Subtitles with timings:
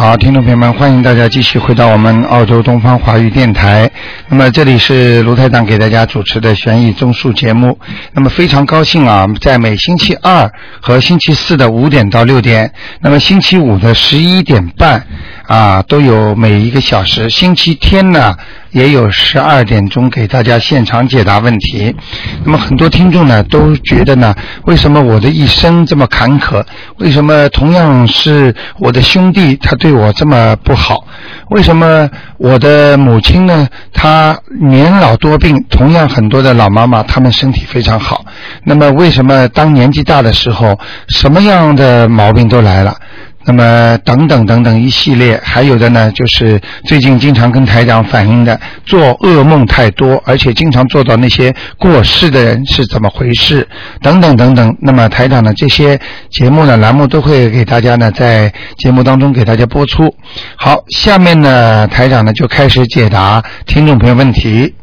[0.00, 3.90] 好，听众朋友们，欢迎大家继续回到我们澳洲东方华语电台。
[4.32, 7.76] 那么这里是卢台长给大家主持的悬疑综述节目。
[8.12, 10.48] 那么非常高兴啊，在每星期二
[10.80, 15.04] 和星期四的五点到六点，那么星期五的十一点半
[15.48, 17.28] 啊，都有每一个小时。
[17.28, 18.36] 星期天呢，
[18.70, 21.92] 也有十二点钟给大家现场解答问题。
[22.44, 26.64] 那么很多听众呢都觉得呢，为什么我的一生这么坎坷？
[26.98, 31.04] 为什么同样是我的兄弟，他对我这么不好？
[31.48, 32.08] 为什么
[32.38, 33.66] 我的母亲呢？
[33.92, 38.26] 她她年老多病，同样很多的老妈妈，她们身体非常好。
[38.64, 42.94] 那么为什么当年纪大的时候，什么样的毛病都来了？
[43.44, 53.66] 那么等等等等一系列，还有的呢，就是最近经常跟台长反映的，做噩梦太多，而且经常做到那些过世的人是怎么回事，
[54.02, 54.76] 等等等等。
[54.80, 55.98] 那么台长呢，这些
[56.30, 60.14] 节目呢栏目都会给大家呢在节目当中给大家播出。
[60.56, 64.74] 好，下面呢台长呢就开始解答听众朋友问题。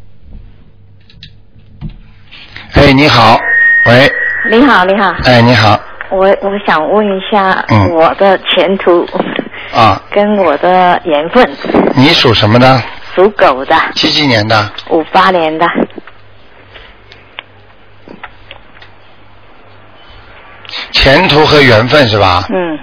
[2.73, 3.39] 哎，你好，
[3.85, 4.11] 喂，
[4.52, 7.89] 你好，你好，哎，你好，我我想问一下嗯。
[7.94, 9.08] 我的前途
[9.73, 11.50] 啊， 跟我的缘分，
[11.95, 12.81] 你属什么呢？
[13.16, 14.72] 属狗的，几几年的？
[14.89, 15.67] 五八年的，
[20.91, 22.45] 前途和缘分是吧？
[22.50, 22.80] 嗯。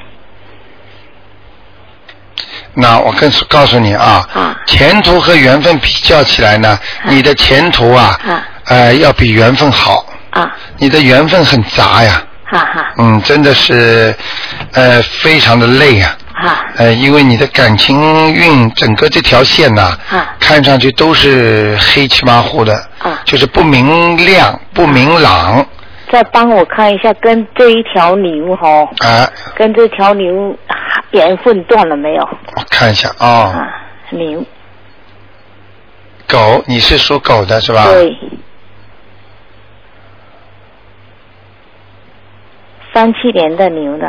[2.77, 4.61] 那我跟告诉你啊，啊。
[4.67, 8.43] 前途和缘分比较起来呢，你的前途啊，啊。
[8.67, 10.05] 呃，要比缘分好。
[10.31, 10.51] 啊。
[10.79, 14.15] 你的缘分很杂呀，哈哈嗯，真的是，
[14.73, 16.17] 呃，非常的累啊。
[16.35, 25.65] 哈呃，因为你的感情运整个这条线呐、啊看上去都是黑漆麻糊的，啊就是不明亮、不明朗
[26.13, 29.29] 再帮我看一下，跟这一条牛哈、啊。
[29.57, 30.57] 跟这条牛
[31.13, 32.23] 缘分断了没有？
[32.57, 33.69] 我看一下啊、啊，
[34.11, 34.45] 牛
[36.29, 37.85] 狗，你是属狗的是吧？
[37.87, 38.13] 对，
[42.95, 44.09] 三七年的牛的，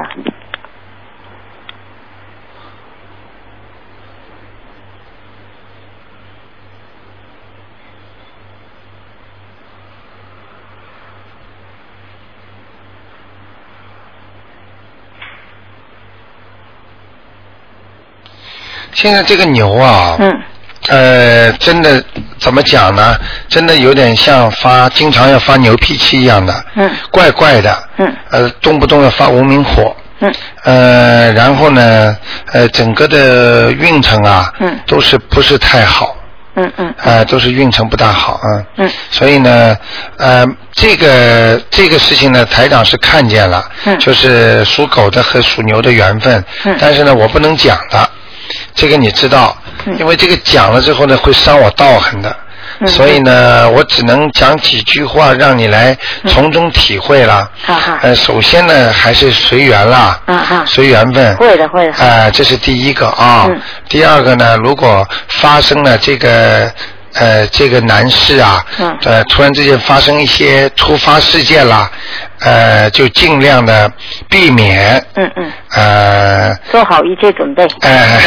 [18.94, 20.42] 现在这个牛啊，嗯
[20.88, 22.04] 呃，真的
[22.40, 23.16] 怎么讲呢？
[23.50, 26.90] 真的有点像发，经常要发牛脾气一样的，嗯。
[27.12, 28.16] 怪怪的，嗯。
[28.30, 30.34] 呃，动不动要发无名火，嗯。
[30.64, 32.16] 呃，然后呢，
[32.52, 34.80] 呃，整个的运程啊，嗯。
[34.86, 36.16] 都是不是太好，
[36.56, 36.94] 嗯嗯。
[37.02, 38.90] 呃，都是运程不大好啊，嗯。
[39.10, 39.76] 所以呢，
[40.18, 43.98] 呃，这个这个事情呢，台长是看见了，嗯。
[43.98, 46.78] 就是属狗的和属牛的缘分，嗯。
[46.80, 48.08] 但是呢，我不能讲的，
[48.76, 49.65] 这个你知道，嗯
[50.00, 52.30] 因为这个讲了之后呢，会伤我道行的。
[52.30, 55.98] 嗯所以呢，我只能讲几句话，让你来
[56.28, 57.50] 从中体会了。
[57.66, 61.38] 哈哈呃，首先呢，还是随缘啦，啊哈随缘分。
[61.38, 63.46] 会的会的啊、这是第一个啊。
[63.48, 66.70] 嗯第二个呢，如果发生了这个
[67.16, 71.90] 呃这个男士啊，嗯呃突然之间发生一些突发事件啦，
[72.42, 73.92] 呃就尽量的
[74.30, 75.04] 避免。
[75.16, 77.66] 嗯嗯，呃，做好一切准备。
[77.82, 78.20] 哎，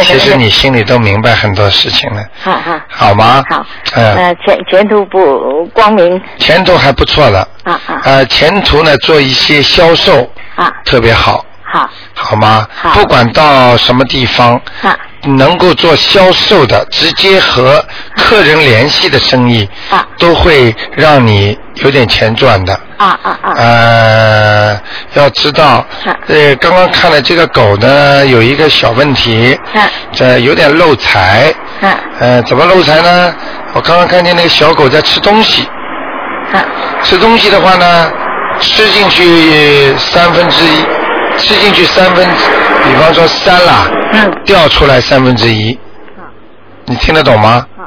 [0.02, 3.44] 其实你心里都明白很多事情了，好好，好吗？
[3.50, 7.46] 好，嗯、呃，前前途不光明前途还不错了。
[7.64, 12.66] 啊啊呃，前途呢，做一些销售啊，特别好，好好吗？
[12.74, 14.96] 好不管到什么地方，啊
[15.26, 17.84] 能够做销售的，直接和
[18.16, 20.06] 客人联系的生意，啊。
[20.18, 22.72] 都会让你有点钱赚的。
[22.96, 23.52] 啊啊啊。
[23.56, 24.80] 呃，
[25.14, 25.86] 要知道啊，
[26.28, 29.82] 呃，刚刚看了这个狗呢，有一个小问题，啊。
[30.12, 31.52] 这有点漏财。
[31.80, 31.94] 啊。
[32.20, 33.34] 呃，怎么漏财呢？
[33.74, 35.66] 我刚刚看见那个小狗在吃东西，
[36.52, 36.64] 啊。
[37.02, 38.10] 吃东西的话呢，
[38.60, 40.86] 吃进去三分之一，
[41.36, 42.44] 吃进去三分之，
[42.84, 44.32] 比方说三啦，嗯。
[44.44, 45.78] 掉出来三分之一，
[46.86, 47.66] 你听得懂吗？
[47.76, 47.84] 好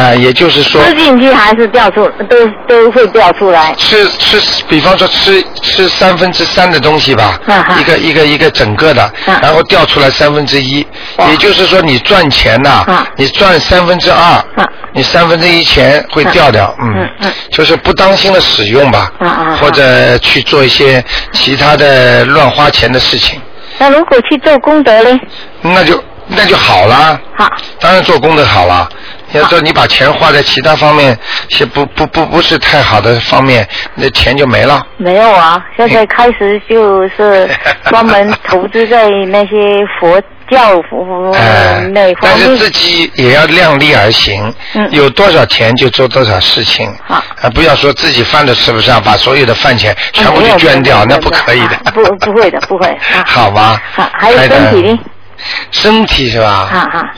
[0.00, 2.36] 啊、也就是说，吃进去还是掉出，都
[2.68, 3.74] 都会掉出来。
[3.76, 10.86] 吃吃，比方说吃吃三分之三的东西吧，啊一个一个一个整个的，啊然后掉出来三分之一，
[11.16, 14.18] 哇也就是说你赚钱呐、啊你赚三分之二，
[14.56, 23.40] 啊你三分之一钱会掉掉，嗯，嗯嗯就是不当心的使用吧，啊啊啊或者去做一些其他的乱花钱的事情，
[23.78, 25.20] 那如果去做功德呢？
[25.62, 27.18] 那就那就好啦。
[27.36, 27.48] 好，
[27.80, 28.88] 当然做功德好了，
[29.32, 31.16] 要说你把钱花在其他方面，
[31.50, 34.84] 是不不不不是太好的方面，那钱就没了。
[34.96, 37.48] 没有啊，现在开始就是
[37.88, 39.56] 专门投资在那些
[39.98, 42.38] 佛教佛哎那，方面。
[42.38, 47.22] 但是自己也要量力而行，嗯有多少钱就做多少事情，啊，
[47.54, 51.76] 不要说自己饭都吃不上，把所有的饭钱全部都捐掉，那不可以的。
[51.84, 52.86] 啊不不会的，不会。
[52.88, 53.80] 啊 好吧。
[53.94, 54.98] 好，还有身体呢？
[55.70, 56.68] 身体是吧？
[56.72, 57.14] 啊啊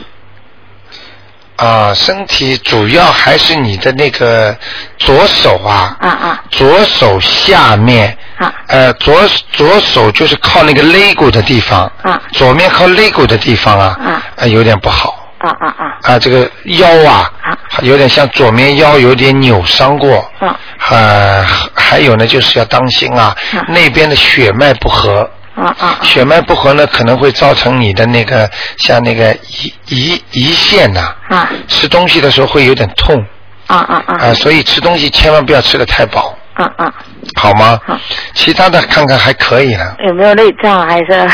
[1.55, 4.55] 啊，身体主要还是你的那个
[4.97, 6.43] 左手啊，啊啊。
[6.49, 8.51] 左手下面，啊。
[8.67, 9.21] 呃，左
[9.51, 12.21] 左手就是靠那个肋骨的地方，啊。
[12.31, 14.23] 左面靠肋骨的地方啊，啊。
[14.35, 15.19] 呃有点不好。
[15.39, 16.13] 啊啊啊。
[16.13, 17.57] 啊，这个腰啊，啊。
[17.81, 20.59] 有点像左面腰有点扭伤过，啊。
[20.89, 21.45] 呃，
[21.75, 23.65] 还有呢，就是要当心啊，啊。
[23.67, 31.49] 那边的血脉不和，啊啊血脉不和呢，可能会造成你的那个像那个胰胰胰腺呐、啊。
[31.67, 33.23] 吃东西的时候会有点痛。
[33.67, 36.93] 啊啊啊、啊所以吃东西千万不要吃的太饱，啊啊！
[37.39, 37.79] 好吗？
[37.87, 37.97] 好。
[38.33, 41.29] 其他的看看还可以了，有没有内脏还是？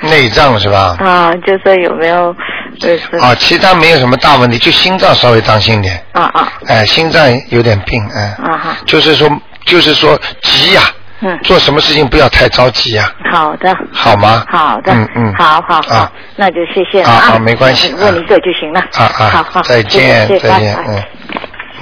[0.02, 0.96] 内脏是吧？
[1.00, 2.34] 啊，就是有没有？
[2.78, 3.16] 就是。
[3.16, 6.52] 啊，其他没有什么大问题，就心脏稍微当心点，啊啊。
[6.66, 9.26] 哎，心脏有点病，哎，啊哈就是说，
[9.64, 10.82] 就是说急呀、
[11.24, 11.38] 嗯。
[11.42, 13.76] 做什么事情不要太着急呀、好的。
[13.92, 14.44] 好吗？
[14.48, 14.92] 好的。
[14.92, 15.94] 嗯嗯，好好好。
[15.96, 17.14] 啊，那就谢谢了啊。
[17.14, 18.80] 啊啊没关系问一个就行了。
[18.80, 19.62] 啊啊，好好。
[19.62, 21.02] 再见谢谢再见嗯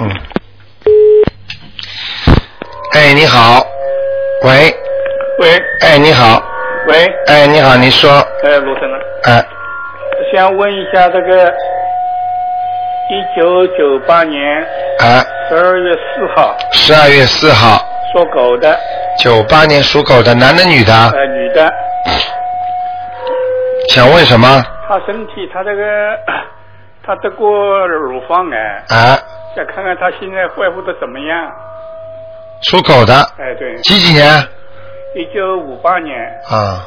[0.01, 0.11] 嗯。
[2.93, 3.65] 哎，你好，
[4.43, 4.73] 喂，
[5.39, 5.61] 喂。
[5.81, 6.41] 哎，你好，
[6.87, 8.09] 喂，哎，你好，你说，
[8.43, 9.45] 哎，罗先生，哎，
[10.33, 11.51] 想问一下这个
[13.09, 14.39] 一九九八年
[14.99, 16.55] 啊，十二月四号。
[16.71, 17.83] 十二月四号，
[18.13, 18.79] 属狗的，
[19.17, 20.93] 九八年属狗的，男的女的？
[20.93, 21.73] 呃，女的，
[23.89, 24.63] 想问什么？
[24.87, 25.83] 他身体，他这个
[27.03, 29.17] 他得过乳房癌，啊，
[29.55, 31.51] 想看看他现在恢复的怎么样？
[32.61, 34.23] 属狗的，哎，对，几几年？
[35.15, 36.15] 一九五八年，
[36.49, 36.85] 啊。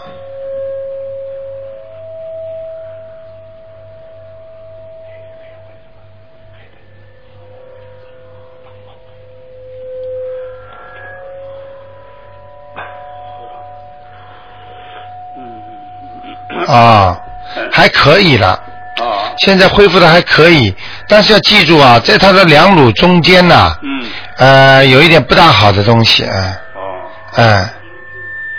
[16.66, 17.18] 啊，
[17.70, 20.74] 还可以了，啊，现在恢复的还可以，
[21.08, 24.04] 但是要记住啊，在他的两乳中间呐、嗯，
[24.38, 26.80] 呃，有一点不大好的东西，嗯、哦，
[27.36, 27.68] 嗯、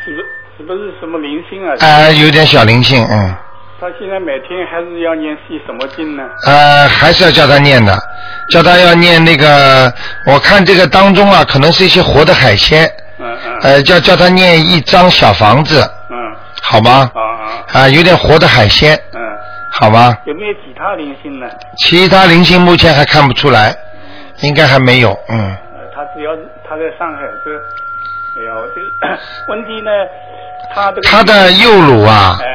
[0.06, 0.26] 是不是
[0.58, 1.76] 是不是什么灵性啊？
[1.80, 3.36] 呃，有点小灵性，嗯，
[3.80, 6.24] 他现在每天还是要念些什么经呢？
[6.46, 7.98] 呃，还是要叫他念的，
[8.50, 9.94] 叫他要念那个，
[10.26, 12.90] 我看这个当中啊，可能是一些活的海鲜，
[13.20, 13.60] 嗯嗯。
[13.62, 15.80] 呃，叫叫他念一张小房子，
[16.10, 16.18] 嗯，
[16.62, 17.10] 好吗？
[17.14, 19.20] 啊啊啊，有点活的海鲜，嗯，
[19.72, 20.18] 好吗？
[20.26, 21.48] 有没有其他灵性呢？
[21.78, 23.76] 其他灵性目前还看不出来，
[24.42, 25.40] 应该还没有，嗯。
[25.40, 25.58] 呃，
[25.96, 26.32] 他只要
[26.68, 27.52] 他在上海这，
[28.40, 29.18] 哎呀，我这个
[29.50, 29.92] 问题呢，
[30.74, 32.46] 他这个他的右乳啊，哎，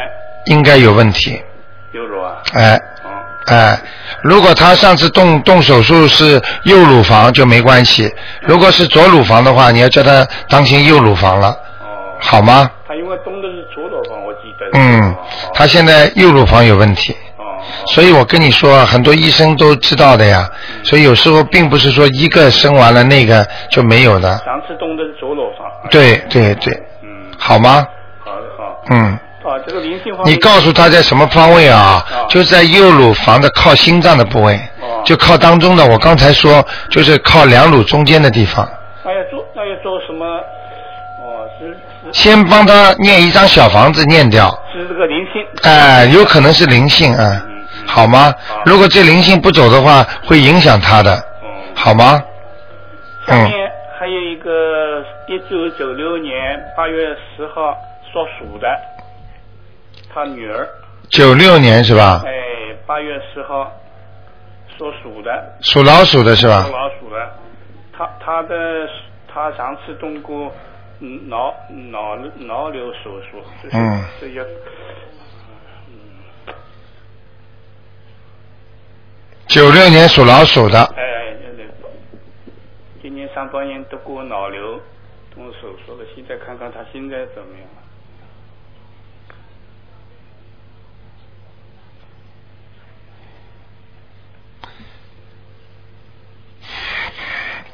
[0.47, 1.41] 应该有问题，
[1.93, 3.11] 右乳啊，哎哦，
[3.47, 3.79] 哎，
[4.23, 8.13] 如果他上次动动手术是右乳房就没关系，
[8.43, 11.49] 如果是左乳房的话，你要叫他当心右乳房了，
[11.81, 11.87] 哦，
[12.21, 12.71] 好吗？
[12.87, 13.62] 他因为动的是。
[14.73, 15.17] 嗯哦，
[15.55, 17.45] 他现在右乳房有问题，哦，
[17.87, 20.49] 所以我跟你说，很多医生都知道的呀，
[20.83, 25.67] 所以有时候并不是说一个生完了那个就没有的，上次动的是左乳房。
[25.91, 27.09] 对对对，嗯，
[27.39, 27.87] 好吗？
[28.25, 28.83] 好的好。
[28.91, 29.19] 嗯。
[29.45, 30.25] 啊，这个灵性方。
[30.25, 31.79] 你告诉他在什么方位啊？
[32.09, 35.85] 啊就在右乳房的靠心脏的部位，哦就靠当中的。
[35.85, 38.65] 我刚才说，就是靠两乳中间的地方。
[39.05, 39.52] 那要做那要做什么？
[39.52, 39.52] 哦，是是
[42.13, 45.45] 先帮他念一张小房子念掉，是这个灵性。
[45.63, 48.63] 哎、有可能是灵性啊、嗯嗯好吗好？
[48.65, 51.49] 如果这灵性不走的话，会影响他的，嗯。
[51.75, 52.23] 好吗？
[53.27, 57.73] 嗯，下面还有一个一九九六年八月十号
[58.13, 58.69] 属鼠的，
[60.13, 60.69] 他女儿，
[61.11, 62.23] 九六年是吧？
[62.27, 62.31] 哎，
[62.87, 63.71] 八月十号
[64.79, 66.73] 属鼠的，属老鼠的是吧属？
[66.73, 67.31] 老鼠的，
[67.97, 68.89] 他他的
[69.33, 70.53] 他上次动过嗯
[71.03, 71.53] 脑
[71.91, 74.47] 脑脑瘤手术，就是嗯这些
[79.49, 81.65] 九六年属老鼠的，哎，那个
[83.03, 84.81] 今年上半年得过脑瘤
[85.35, 87.83] 动手术了，现在看看他现在怎么样了。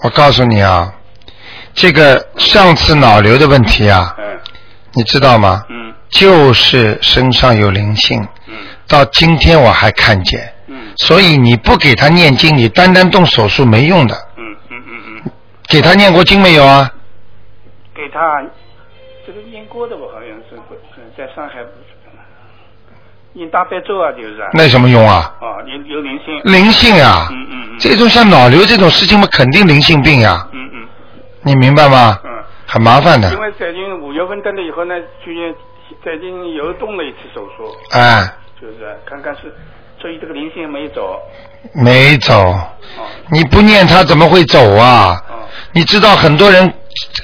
[0.02, 0.97] 我告诉你啊，
[1.80, 4.24] 这个上次脑瘤的问题啊，嗯
[4.94, 5.62] 你知道吗？
[5.70, 8.54] 嗯就是身上有灵性，嗯
[8.88, 14.14] 到今天我还看见，嗯所以你不给他念经，你单单动手术没用的。
[14.36, 15.30] 嗯嗯嗯嗯，
[15.68, 16.90] 给他念过经没有啊？
[17.94, 18.42] 给他
[19.24, 20.56] 这个念过的我，好像是
[20.96, 21.58] 嗯在上海
[23.34, 24.48] 念大悲咒啊，就是啊。
[24.52, 25.32] 那有什么用啊？
[25.40, 26.52] 哦，有有灵性。
[26.52, 27.76] 灵性啊、嗯嗯嗯。
[27.78, 30.48] 这种像脑瘤这种事情嘛，肯定灵性病呀、
[31.42, 32.18] 你明白吗？
[32.24, 32.30] 嗯。
[32.70, 35.54] 很麻烦的因，为最近五月份登了以后呢，去年
[36.04, 38.30] 最近又动了一次手术，哎，
[38.60, 38.74] 就是
[39.06, 39.54] 看看是，
[39.98, 41.18] 所以这个灵性没走。
[41.72, 42.34] 没走。
[42.44, 42.68] 哦
[43.30, 45.16] 你不念他怎么会走啊？
[45.30, 45.34] 哦
[45.72, 46.70] 你知道很多人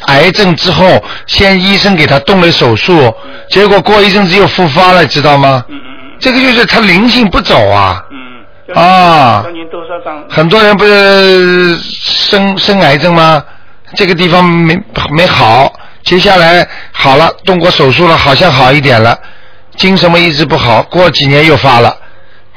[0.06, 3.12] 癌症之后，先医生给他动了手术，
[3.50, 5.62] 结果过一阵子又复发了，知道吗？
[5.68, 8.02] 嗯嗯嗯这个就是他灵性不走啊。
[8.10, 8.74] 嗯。
[8.74, 9.44] 啊？
[10.30, 13.44] 很多人不是生生癌症吗？
[13.94, 14.78] 这个地方没
[15.10, 15.72] 没好，
[16.02, 19.18] 接下来好了，动过手术了，好像好一点了，
[19.76, 21.96] 精神嘛一直不好，过几年又发了，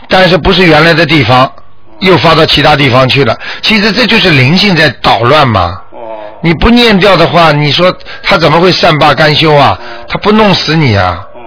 [0.09, 1.51] 但是不是原来的地方，
[1.99, 3.37] 又发到其他地方去了。
[3.61, 5.81] 其实这就是灵性在捣乱嘛。
[5.91, 6.17] 哦。
[6.41, 7.91] 你不念掉的话，你说
[8.21, 9.79] 他怎么会善罢甘休啊？
[10.07, 11.25] 他不弄死你啊？
[11.33, 11.39] 哦。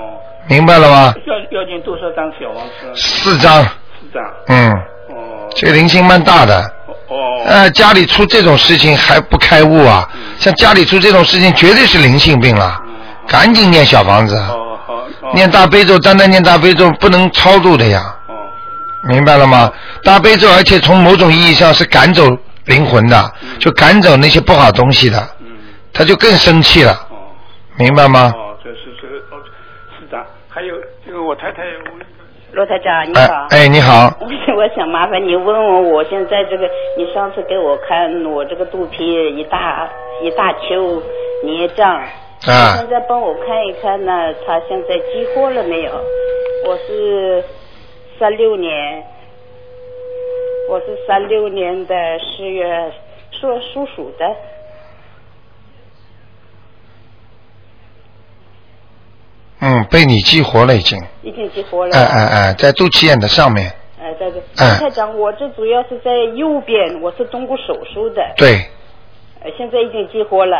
[0.49, 1.15] 明白了吗？
[1.27, 3.01] 要要念多少张小王子？
[3.01, 3.71] 四张，四
[4.13, 4.23] 张。
[4.49, 5.49] 嗯，哦。
[5.55, 6.75] 这个灵性蛮大的。
[7.11, 7.43] 哦。
[7.45, 10.09] 呃，家里出这种事情还不开悟啊？
[10.39, 12.81] 像家里出这种事情，绝对是灵性病了，
[13.27, 14.43] 赶紧念小房子，
[15.35, 18.35] 念大悲咒，单单念大悲咒不能超度的呀，哦。
[19.09, 19.71] 明白了吗？
[20.03, 22.27] 大悲咒，而且从某种意义上是赶走
[22.67, 25.47] 灵魂的，就赶走那些不好东西的，嗯。
[25.93, 27.17] 他就更生气了，哦。
[27.77, 28.33] 明白吗？
[28.37, 29.41] 哦，这是这个哦，
[29.99, 30.75] 市长，还有
[31.05, 31.63] 这个我太太，
[31.93, 31.99] 我
[32.53, 33.47] 罗台长，你哎好。
[33.51, 34.27] 哎，你好，我
[34.59, 39.05] 我想麻烦你问问我现在这个，你上次给我看我这个肚皮
[39.37, 39.89] 一大
[40.23, 41.03] 一大丘
[41.45, 41.97] 孽障，
[42.47, 45.93] 啊现在帮我看一看呢，他现在激活了没有？
[46.67, 47.43] 我是
[48.19, 49.03] 三六年，
[50.69, 52.93] 我是三六年的十月
[53.31, 54.27] 属属鼠的，
[59.61, 61.97] 嗯，被你激活了已经，已经激活了。
[61.97, 64.79] 哎哎哎，在肚脐眼的上面，哎，在这，哎。
[64.79, 68.71] 台长，我这主要是在右边，我是动过手术的，对，
[69.43, 70.57] 呃，现在已经激活了，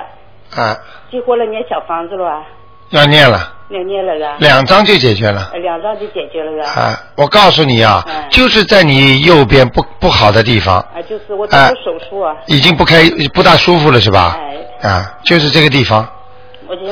[0.55, 0.77] 啊，
[1.11, 2.47] 激活了念小房子了吧？
[2.91, 5.51] 要念了，要念了的，两张就解决了。
[5.53, 6.69] 呃两张就解决了的。
[6.69, 13.03] 啊，我告诉你啊，嗯就是在你右边不不好的地方，啊，就是我动哎过手术啊，已经不开
[13.33, 14.37] 不大舒服了是吧？
[14.83, 16.07] 哎，啊，就是这个地方，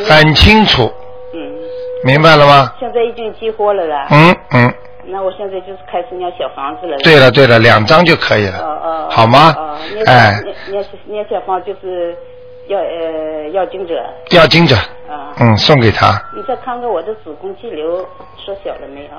[0.09, 1.08] 很清楚，嗯，
[2.05, 2.73] 明白了吗？
[2.78, 4.07] 现在已经激活了的。
[4.11, 4.75] 嗯嗯，
[5.07, 6.97] 那我现在就是开始念小房子了。
[6.99, 9.09] 对了对了，两张就可以哦了，哦。
[9.11, 12.17] 好吗哦，念哎念念念小房就是
[12.69, 14.76] 要呃要经者要经者，
[15.09, 15.35] 啊。
[15.40, 19.11] 嗯，送给他，你再看看我的子宫肌瘤缩小了没有？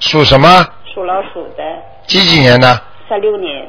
[0.00, 0.48] 属什么？
[0.94, 1.62] 属老鼠的，
[2.06, 2.80] 几几年的？
[3.08, 3.66] 三六年。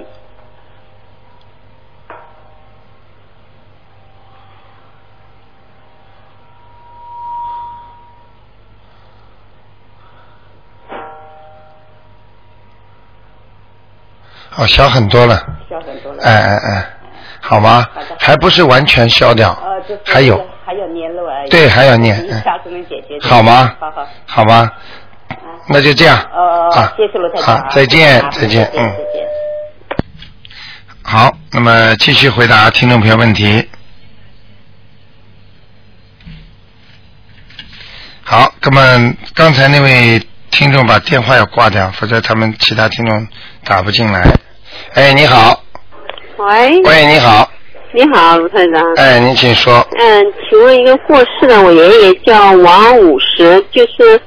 [14.57, 15.35] 哦，小很多了，
[15.69, 16.23] 小很多了。
[16.23, 16.89] 哎哎哎，
[17.39, 18.15] 好吗好的？
[18.19, 20.35] 还不是完全消掉呃，就是，还有，
[20.65, 21.45] 还有念了啊。
[21.49, 23.19] 对还要念一下子能解决。
[23.21, 24.07] 好吗好好。
[24.25, 24.69] 好吗？
[25.69, 26.17] 那就这样。
[26.33, 27.61] 哦哦，谢谢罗台长啊。
[27.63, 28.89] 好，再见啊，再见，嗯。
[28.89, 29.27] 再见。
[31.03, 33.69] 好，那么继续回答听众朋友问题。
[38.23, 43.27] 好，那么刚才那位听众把电话要挂掉，否则他们其他听众
[43.63, 44.23] 打不进来。
[44.93, 45.63] 哎，你好，
[46.37, 47.49] 喂，喂，你好，
[47.91, 48.93] 你好，卢台长。
[48.95, 49.85] 哎，您请说。
[49.97, 54.19] 嗯，请问一个过世的我爷爷叫王五十，就是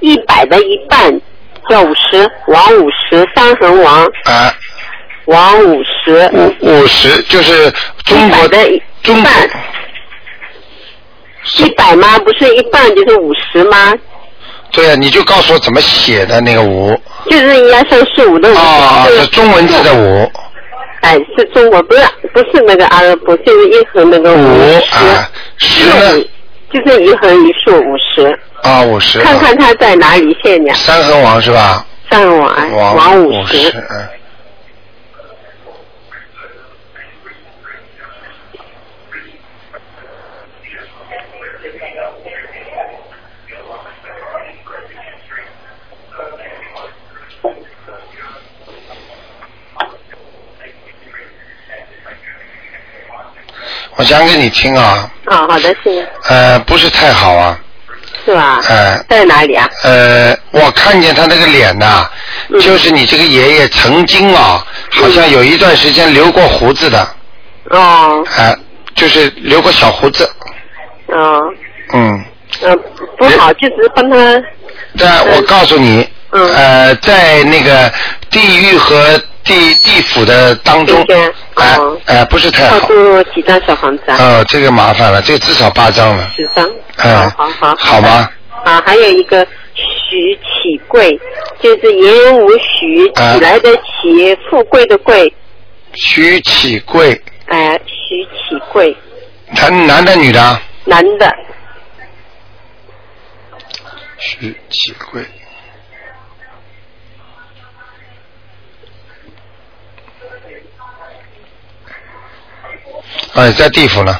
[0.00, 1.20] 一百的一半，
[1.68, 4.54] 叫五十，王五十，三横王，啊，
[5.26, 7.72] 王五十，五五十就是
[8.04, 9.50] 中国的一中国半，
[11.58, 12.18] 一百吗？
[12.18, 13.94] 不是一半就是五十吗？
[14.72, 16.98] 对啊，你就告诉我怎么写的那个五
[17.30, 18.54] 就是一二三四五的五。
[19.08, 20.30] 是中文字的五
[21.00, 22.02] 哎，是中国，不是
[22.34, 26.24] 不是那个阿拉伯，就是一横那个五十，啊，十就是呢
[26.72, 28.38] 就是一横一竖五十。
[28.62, 30.74] 啊五十，看看他在哪里现呢。
[30.74, 31.86] 三横王是吧？
[32.10, 34.08] 上网哎王王五五十，嗯。
[53.95, 57.58] 我讲给你听啊，啊，好的，谢谢，呃，不是太好啊，
[58.24, 58.60] 是吧？
[58.68, 59.68] 呃在哪里啊？
[59.82, 62.08] 呃，我看见他那个脸呐、
[62.48, 62.60] 嗯。
[62.60, 67.06] 就是你这个爷爷曾经啊，好像有一段时间留过胡子的，
[67.70, 68.24] 哦。
[68.36, 68.56] 哎、
[68.94, 70.28] 就是留过小胡子，
[71.08, 71.40] 哦。
[71.92, 72.24] 嗯。
[72.62, 72.74] 呃
[73.18, 74.16] 不好，就是帮他
[74.98, 76.54] 但我告诉你，嗯。
[76.54, 77.92] 呃，在那个
[78.30, 81.02] 地狱和地地府的当中
[81.54, 82.88] 哎哦哎，不是太超好。
[82.88, 84.16] 度几张小房子啊？
[84.18, 86.30] 哦，这个麻烦了，这个至少八张了。
[86.36, 86.68] 十张。
[86.96, 87.76] 哎好好好。
[87.76, 88.28] 好吗？
[88.64, 91.18] 啊，还有一个徐启贵，
[91.60, 95.32] 就是言无许啊起来的起，富贵的贵，
[95.94, 98.96] 徐启贵，哎、徐启贵，
[99.54, 100.60] 他男的女的啊？
[100.84, 101.32] 男的，
[104.18, 105.24] 徐启贵。
[113.34, 114.18] 哎，在地府呢。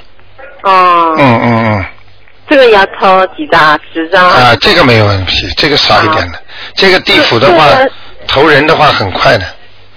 [0.63, 1.85] 哦，嗯嗯嗯。
[2.49, 3.79] 这个要抄几张？
[3.93, 4.29] 十张。
[4.29, 6.39] 啊，这个没有问题，这个少一点的。
[6.75, 7.91] 这个地府的话这个，
[8.29, 9.45] 投人的话很快的。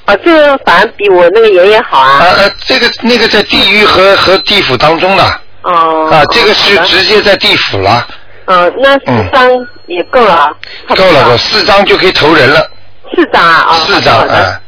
[0.06, 2.18] 啊，这个反而比我那个爷爷好啊。
[2.18, 5.24] 啊呃，这个那个在地狱和和地府当中的
[5.62, 6.10] 哦。
[6.12, 8.08] 啊，这个是直接在地府了，
[8.46, 9.48] 嗯，那四张
[9.86, 10.50] 也够了
[10.96, 12.68] 够了，够四张就可以投人了，
[13.15, 14.60] 四张啊，哦，四张啊，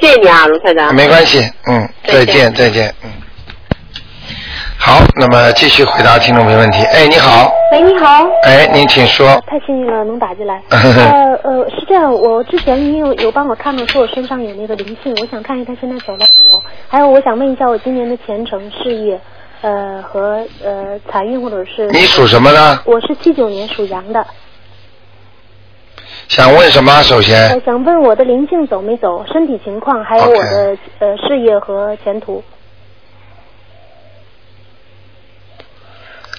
[0.00, 0.94] 谢谢你啊，卢台长。
[0.94, 3.10] 没关系，嗯，再见再见，嗯。
[4.86, 6.84] 好，那么继续回答听众朋友问题。
[6.84, 8.24] 哎，你好，喂，你好。
[8.44, 9.26] 哎，您请说。
[9.44, 10.62] 太幸运了，能打进来。
[10.70, 16.62] 呃 呃，是这样，我之前您有有帮我看到说我身上有那个灵性，我想看一看现在走了没有。
[16.86, 19.20] 还有，我想问一下我今年的前程、事业，
[19.62, 21.88] 呃和呃财运或者是。
[21.88, 22.80] 你属什么呢？
[22.84, 24.24] 我是七九年属羊的，
[26.28, 27.02] 想问什么？
[27.02, 32.40] 首呃先，想问我的灵性走没走，身体情况，还有我的呃事业和前途。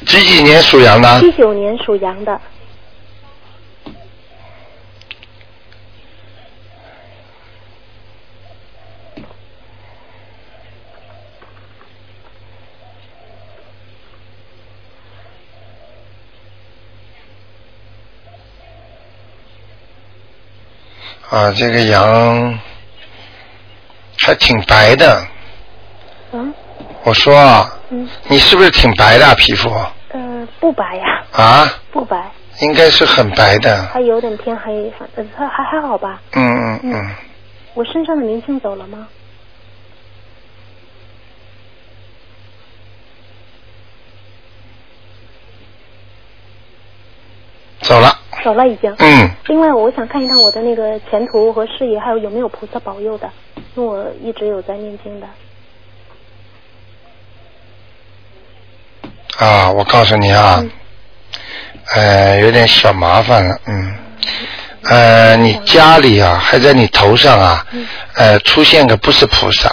[0.06, 1.20] 几几年属羊的？
[1.20, 2.40] 七九年属羊的，
[21.30, 22.58] 啊，这个羊
[24.20, 25.28] 还挺白的。
[26.32, 26.54] 嗯
[27.08, 29.70] 我说啊，嗯你是不是挺白的啊皮肤？
[30.10, 33.82] 呃不白呀，啊，不白，应该是很白的。
[33.94, 36.22] 还有点偏黑，反呃还还还好吧。
[36.34, 37.16] 嗯嗯嗯，
[37.76, 39.08] 我身上的灵性走了吗？
[47.80, 48.10] 走了。
[48.44, 48.94] 走了已经。
[49.00, 53.30] 嗯，另外，我想看一看我的那个前途和事业，还有有没有菩萨保佑的，
[53.76, 55.28] 因为我一直有在念经的。
[59.38, 60.72] 啊，我告诉你啊，嗯。
[61.96, 63.96] 呃，有点小麻烦了，嗯，
[64.84, 67.88] 呃，你家里啊，还在你头上啊，嗯。
[68.16, 69.72] 呃，出现个不是菩萨，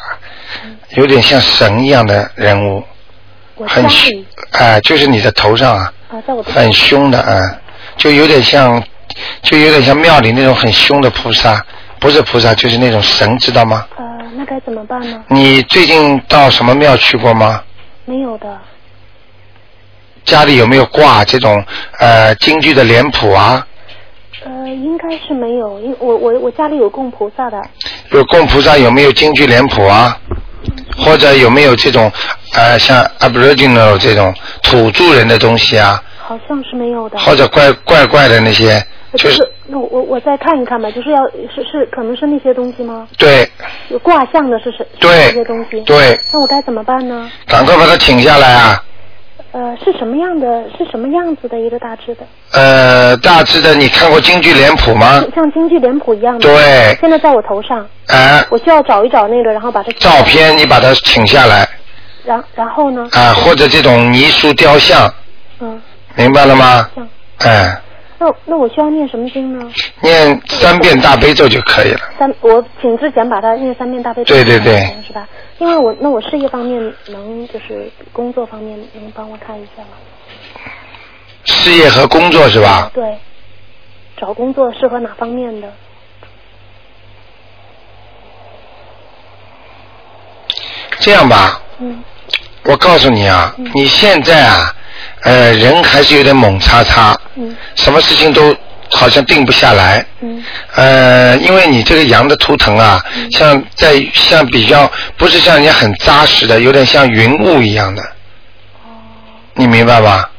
[0.90, 2.84] 有点像神一样的人物，
[3.66, 5.92] 很凶里，啊、就是你的头上啊，
[6.44, 7.58] 很凶的，啊，
[7.96, 8.80] 就有点像，
[9.42, 11.64] 就有点像庙里那种很凶的菩萨，
[11.98, 13.84] 不是菩萨就是那种神，知道吗？
[13.96, 14.04] 呃，
[14.36, 15.24] 那该怎么办呢？
[15.28, 17.60] 你最近到什么庙去过吗？
[18.04, 18.46] 没有的，
[20.24, 21.64] 家里有没有挂这种
[22.00, 23.66] 呃京剧的脸谱啊？
[24.44, 27.62] 呃，应该是没有，因我我我家里有供菩萨的，
[28.10, 30.18] 有供菩萨有没有京剧脸谱啊？
[30.96, 32.10] 或者有没有这种
[32.54, 36.02] 呃像 Aboriginal 这种土著人的东西啊？
[36.18, 37.18] 好像是没有的。
[37.18, 38.82] 或者怪怪怪的那些，
[39.12, 43.06] 就就是是那我我我再看一看吧，就是要是是可能是那些东西吗？
[43.18, 43.48] 对
[43.88, 45.80] 有卦象的是是是对那些东西。
[45.82, 47.30] 对，那我该怎么办呢？
[47.46, 48.82] 赶快把它请下来啊！
[49.54, 50.64] 呃，是什么样的？
[50.76, 52.26] 是什么样子的一个大致的？
[52.50, 55.24] 呃，大致的你看过京剧脸谱吗？
[55.32, 56.40] 像京剧脸谱一样的。
[56.40, 61.68] 对现在在我头上，哎、我需要找一找那个，然后把它照片你把它请下来
[62.24, 63.06] 然然后呢？
[63.12, 65.08] 啊、或者这种泥塑雕像，
[65.60, 65.80] 嗯，
[66.16, 66.88] 明白了吗？
[66.96, 67.78] 像哎、
[68.24, 69.70] 那那我需要念什么经呢？
[70.00, 72.00] 念三遍大悲咒就可以了。
[72.18, 74.34] 三，我请之前把它念三遍大悲咒。
[74.34, 75.28] 对对对是吧？
[75.58, 79.98] 因为我那我事业方面能就是工作方面能帮我看一下吗？
[81.44, 82.90] 事业和工作是吧？
[82.94, 83.18] 对，
[84.16, 85.68] 找工作适合哪方面的？
[91.00, 92.02] 这样吧，嗯
[92.62, 94.73] 我告诉你啊，你现在啊，
[95.24, 98.54] 呃，人还是有点猛叉叉，嗯什么事情都
[98.90, 100.04] 好像定不下来。
[100.20, 108.88] 嗯呃，因为你这个羊的图腾啊，像在像比较不是像人家很扎实的，有点像云雾一样的，哦
[109.54, 110.30] 你明白吧？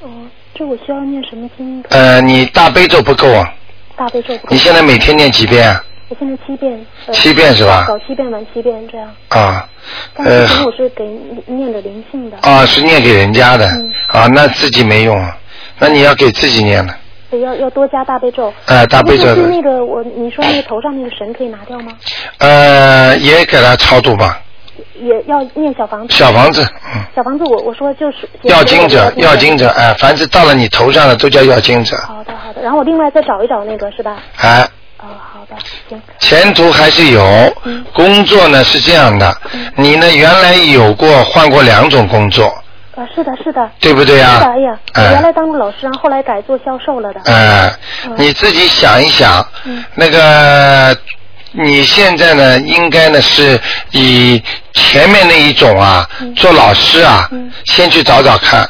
[0.00, 0.08] 哦，
[0.54, 1.82] 这我需要念什么经？
[1.88, 3.50] 呃，你大悲咒不够啊，
[3.96, 4.48] 大悲咒不够。
[4.50, 5.82] 你现在每天念几遍啊？
[6.14, 6.86] 我现在七遍。
[7.06, 9.08] 呃七遍是吧早七遍，晚七遍这样。
[9.28, 9.68] 啊，
[10.14, 11.04] 但是呃以前我是给
[11.46, 12.36] 念的灵性的。
[12.42, 15.36] 啊，是念给人家的嗯啊，那自己没用啊，
[15.78, 16.94] 那你要给自己念了。
[17.30, 18.52] 对，要要多加大悲咒。
[18.66, 21.92] 哎大悲咒是那个我你说那个头上那个神可以拿掉吗？
[22.38, 24.40] 呃，也给他超度吧，
[25.00, 26.14] 也要念小房子。
[26.14, 26.62] 小房子，
[26.94, 34.18] 嗯，小房子我我说就是要经者，要经者，哎，凡是到了你头上的都叫要经者，好的好的，然后我另外再找一找那个是吧？
[34.38, 34.66] 哎，
[35.04, 35.56] 哦，好的，
[35.88, 36.00] 行。
[36.18, 37.22] 前途还是有
[37.64, 39.36] 嗯，工作呢是这样的，
[39.76, 42.46] 你呢原来有过换过两种工作，
[42.96, 43.70] 啊，是的，是的。
[43.80, 44.78] 对不对啊是的，哎呀，
[45.12, 47.20] 原来当过老师，然后后来改做销售了的。
[47.30, 47.70] 哎，
[48.06, 50.96] 嗯你自己想一想嗯，那个
[51.52, 58.68] 你现在呢，应该呢是以前面那一种啊，嗯做老师啊嗯，先去找找看。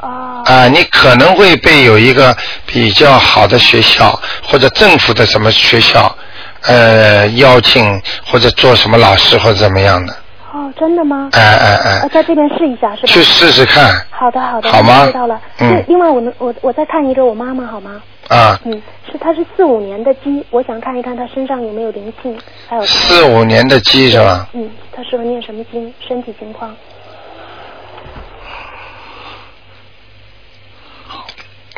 [0.00, 0.42] 哦。
[0.46, 6.14] 啊，你可能会被有一个比较好的学校或者政府的什么学校，
[6.62, 10.12] 呃，邀请或者做什么老师或者怎么样的，
[10.52, 11.28] 哦，真的吗？
[11.32, 13.08] 哎哎呃，哎，在这边试一下是吧？
[13.12, 15.40] 去试试看好的，好的，好吗知道了。
[15.58, 18.00] 嗯对另外我能我我再看一个我妈妈好吗？
[18.28, 18.58] 啊。
[18.64, 24.48] 嗯，是她是四五年的鸡，我想看一看她身上有没有灵性，还有四五年的鸡是吧？
[24.54, 25.92] 嗯，她适合念什么经？
[26.06, 26.74] 身体情况？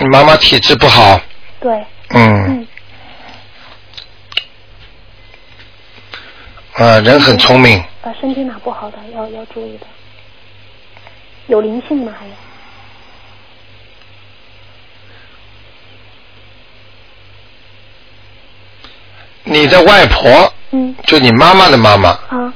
[0.00, 1.20] 你妈妈体质不好，
[1.60, 1.84] 对，
[2.14, 2.66] 嗯，
[6.78, 9.86] 嗯，啊，人很聪明，呃，身体哪不好的要要注意的。
[11.48, 12.14] 有灵性吗？
[12.18, 12.32] 还有？
[19.44, 22.54] 你的外婆嗯就你妈妈的妈妈，啊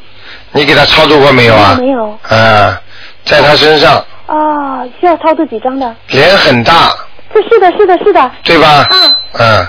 [0.52, 1.76] 你给她操作过没有啊？
[1.78, 2.80] 没有啊，
[3.24, 5.94] 在她身上啊，需要操作几张的？
[6.08, 6.94] 脸很大，
[7.34, 8.86] 是是的，是的，是的，对吧？
[8.90, 9.66] 嗯嗯，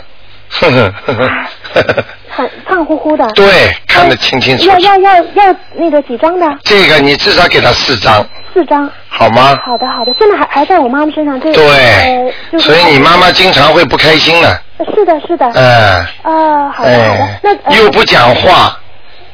[0.49, 1.25] 呵呵呵呵
[1.73, 3.25] 呵呵，很胖乎乎的。
[3.32, 4.69] 对，看得清清楚楚。
[4.69, 6.45] 要要要要那个几张的？
[6.63, 8.89] 这个你至少给他四张，四张。
[9.10, 9.56] 好吗？
[9.65, 14.62] 好的好的，现在还还在我妈妈身上，这对呃，就是所以你妈妈经常会不开心的，
[14.93, 15.45] 是的是的。
[15.54, 18.78] 哎啊，好的好的哎，那，呃又不讲话，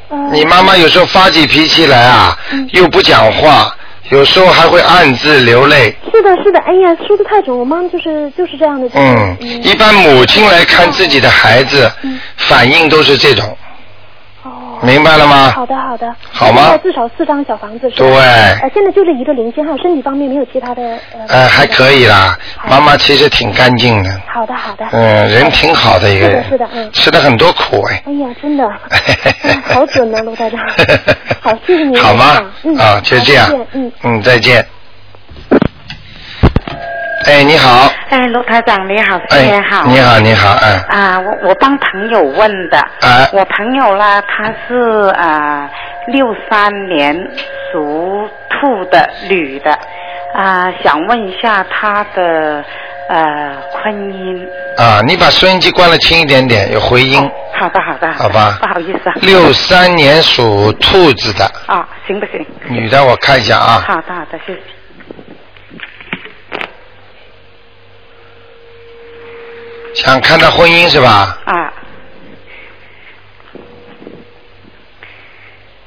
[0.08, 3.74] 呃你妈妈有时候发起脾气来啊嗯，又不讲话，
[4.12, 5.96] 有时候还会暗自流泪。
[6.12, 8.86] 是的是的，哎呀，说的太准，我妈妈就是就是这样的。
[8.92, 13.56] 嗯，一般母亲来看自己的孩子嗯，反应都是这种，
[14.44, 15.50] 哦，明白了吗？
[15.54, 18.08] 好的好的，好吗现在至少四张小房子是吧？
[18.08, 21.26] 对呃，现在就这一个零星，还有身体方面没有其他的呃。
[21.28, 22.36] 呃，还可以啦。
[22.68, 24.84] 妈妈其实挺干净的，好的好的。
[24.90, 28.02] 嗯，人挺好的一个人，是的是的嗯吃了很多苦哎。
[28.06, 30.60] 哎呀，真的，哎 好准呢，卢台长。
[31.40, 31.98] 好，谢谢您。
[32.00, 32.40] 好吗？
[32.64, 33.48] 嗯，啊，就这样。
[33.72, 33.92] 嗯。
[34.02, 34.66] 嗯，再见。
[37.24, 37.88] 哎，你好。
[38.08, 40.72] 哎，卢台长你好，哎新年好。，你好，你好，哎。
[40.88, 42.78] 啊，我我帮朋友问的。
[43.00, 45.70] 哎我朋友啦，他是啊
[46.08, 47.14] 六三年
[47.72, 49.72] 属兔的女的，
[50.34, 52.64] 啊，想问一下她的
[53.08, 54.44] 呃婚姻。
[54.76, 57.18] 啊，你把收音机关了轻一点点，有回音。
[57.54, 58.12] 好的，好的。
[58.14, 59.14] 好吧不好意思啊。
[59.22, 62.44] 六三年属兔子的啊，行不行？
[62.68, 63.84] 女的，我看一下啊。
[63.86, 64.60] 好的，好的，谢谢。
[69.94, 71.38] 想看到婚姻是吧？
[71.44, 71.72] 啊，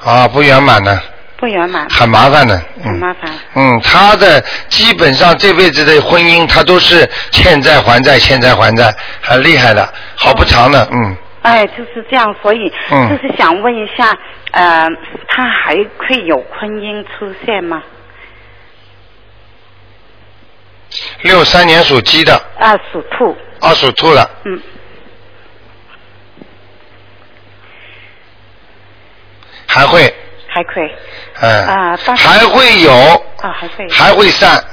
[0.04, 1.00] 啊，不圆满呢，
[1.38, 2.56] 不圆满，很麻烦的。
[2.78, 2.84] 嗯。
[2.84, 3.32] 很麻烦。
[3.56, 4.40] 嗯，他的
[4.70, 11.18] 基本上这辈子的婚姻，他都是欠债还债，欠债还债，很厉害的，好不长的，嗯。
[11.42, 14.18] 哎，就是这样，所以嗯就是想问一下，
[14.52, 14.88] 呃，
[15.28, 17.82] 他还会有婚姻出现吗？
[21.24, 23.36] 六三年属鸡的，啊，属兔，
[23.66, 24.62] 啊，属兔了，嗯，
[29.68, 30.14] 还会，
[30.48, 30.90] 还可以，
[31.42, 32.92] 嗯，啊还会有，
[33.42, 34.64] 啊，还可以，还会散，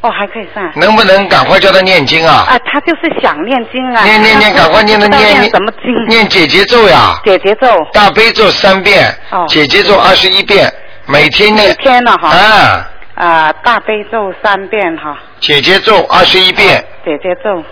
[0.00, 0.72] 哦，还可以算。
[0.76, 2.46] 能不能赶快叫他念经啊？
[2.48, 6.06] 啊，他就是想念经啊，念念念，赶快念的念念什么经？
[6.06, 10.72] 念姐姐咒呀，姐姐咒，大悲咒三遍哦，姐姐咒二十一遍，
[11.06, 11.68] 每天念。
[11.68, 11.74] 每。
[11.74, 17.62] 天呢哈，啊，啊，大悲咒三遍哈，姐姐咒二十一遍，姐姐咒，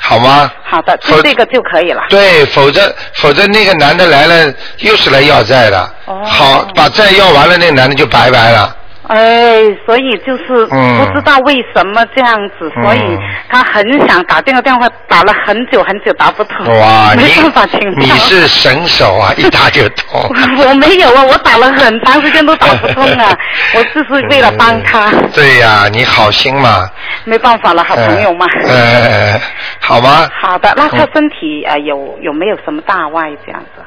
[0.00, 0.50] 好吗？
[0.64, 2.02] 好的，就这个就可以了。
[2.08, 5.94] 对，否则否则那个男的来了，又是来要债的。
[6.06, 8.74] 哦好，把债要完了，那个男的就拜拜了。
[9.08, 10.98] 哎，所以就是嗯。
[10.98, 13.18] 不知道为什么这样子，所以嗯
[13.48, 17.96] 他很想打这个电话，打了很久很久打不通，哇，没办法请教。
[17.98, 20.20] 你是神手啊， 一打就通。
[20.58, 23.34] 我没有啊，我打了很长时间都打不通啊，
[23.74, 26.88] 我就是为了帮他，对呀、你好心嘛。
[27.24, 28.46] 没办法了，好朋友嘛。
[28.66, 29.40] 呃，呃
[29.80, 33.82] 好吗，好的，那他身体呃有有没有什么大外这样子？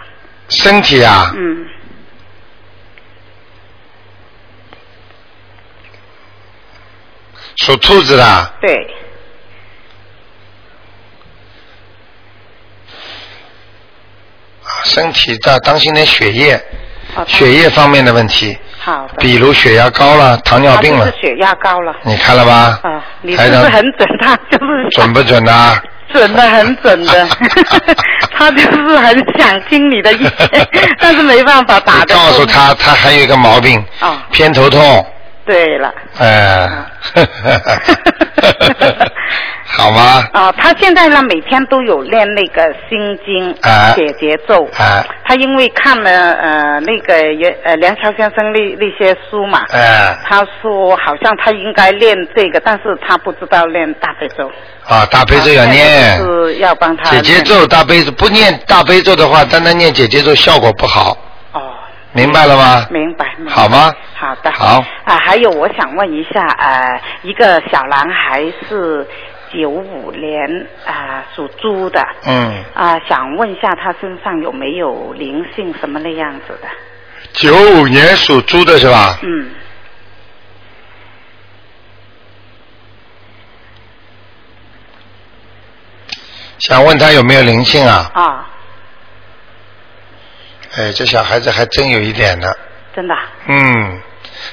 [0.50, 1.66] 身体啊，嗯，
[7.64, 8.76] 属兔子的，对，
[14.64, 16.56] 啊身体要当心点血液，
[17.16, 19.14] 哦血液方面的问题，好的。
[19.20, 21.94] 比如血压高了、糖尿病了，是血压高了。
[22.04, 22.80] 你看了吧？
[22.82, 24.10] 啊，你是是很准？
[24.20, 25.80] 他 就是准不准啊？
[26.12, 27.28] 准的很准的，
[28.36, 30.18] 他就是很想听你的意
[30.50, 30.68] 见，
[31.00, 32.04] 但是没办法打。
[32.06, 35.06] 告诉他，他还有一个毛病，啊，偏头痛，
[35.52, 36.66] 对了，哎，
[39.66, 40.24] 好吗？
[40.32, 44.66] 啊，他现在呢每天都有练那个心经、啊解节奏。
[44.78, 54.50] 啊，他因为看了呃那个袁呃梁桥先生那那些书嘛，哎，他说好像他应该练这个，但是他不知道练大悲咒。
[54.88, 61.18] 啊，大悲咒要念，是要帮他姐姐咒大悲咒不念大悲咒的话，单单念姐姐咒效果不好，哦，
[62.14, 62.86] 明白了吗？
[62.90, 63.34] 明白。
[63.38, 63.94] 明白好吗？
[64.16, 64.52] 好的。
[64.52, 64.84] 好。
[65.06, 69.08] 啊，还有我想问一下，呃，一个小男孩是
[69.54, 76.68] 九五年啊、属猪的，嗯，啊、想问一下他身上有没有灵性什么那样子的？
[77.34, 79.18] 九五年属猪的是吧？
[79.22, 79.50] 嗯，
[86.60, 88.12] 想问他有没有灵性啊？
[88.14, 88.50] 啊，
[90.78, 92.52] 哎，这小孩子还真有一点呢。
[92.96, 94.00] 真的啊，嗯，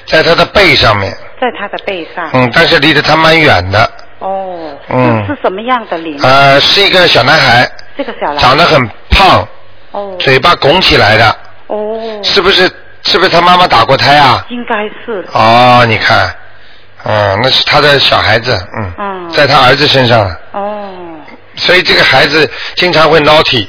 [0.06, 2.28] 在他的背上面，在他的背上。
[2.32, 3.90] 嗯，但是离得他蛮远的。
[4.20, 6.18] 哦，嗯是是什么样的灵？
[6.22, 9.46] 呃，是一个小男孩，这个小男长得很胖，
[9.92, 11.36] 哦嘴巴拱起来的，
[11.68, 12.70] 哦，是不是？
[13.04, 14.44] 是不是他妈妈打过胎啊？
[14.50, 16.34] 应该是哦，你看，
[17.04, 20.90] 嗯，那是他的小孩子，嗯，嗯在他儿子身上，哦。
[21.54, 23.66] 所以这个孩子经常会 naughty。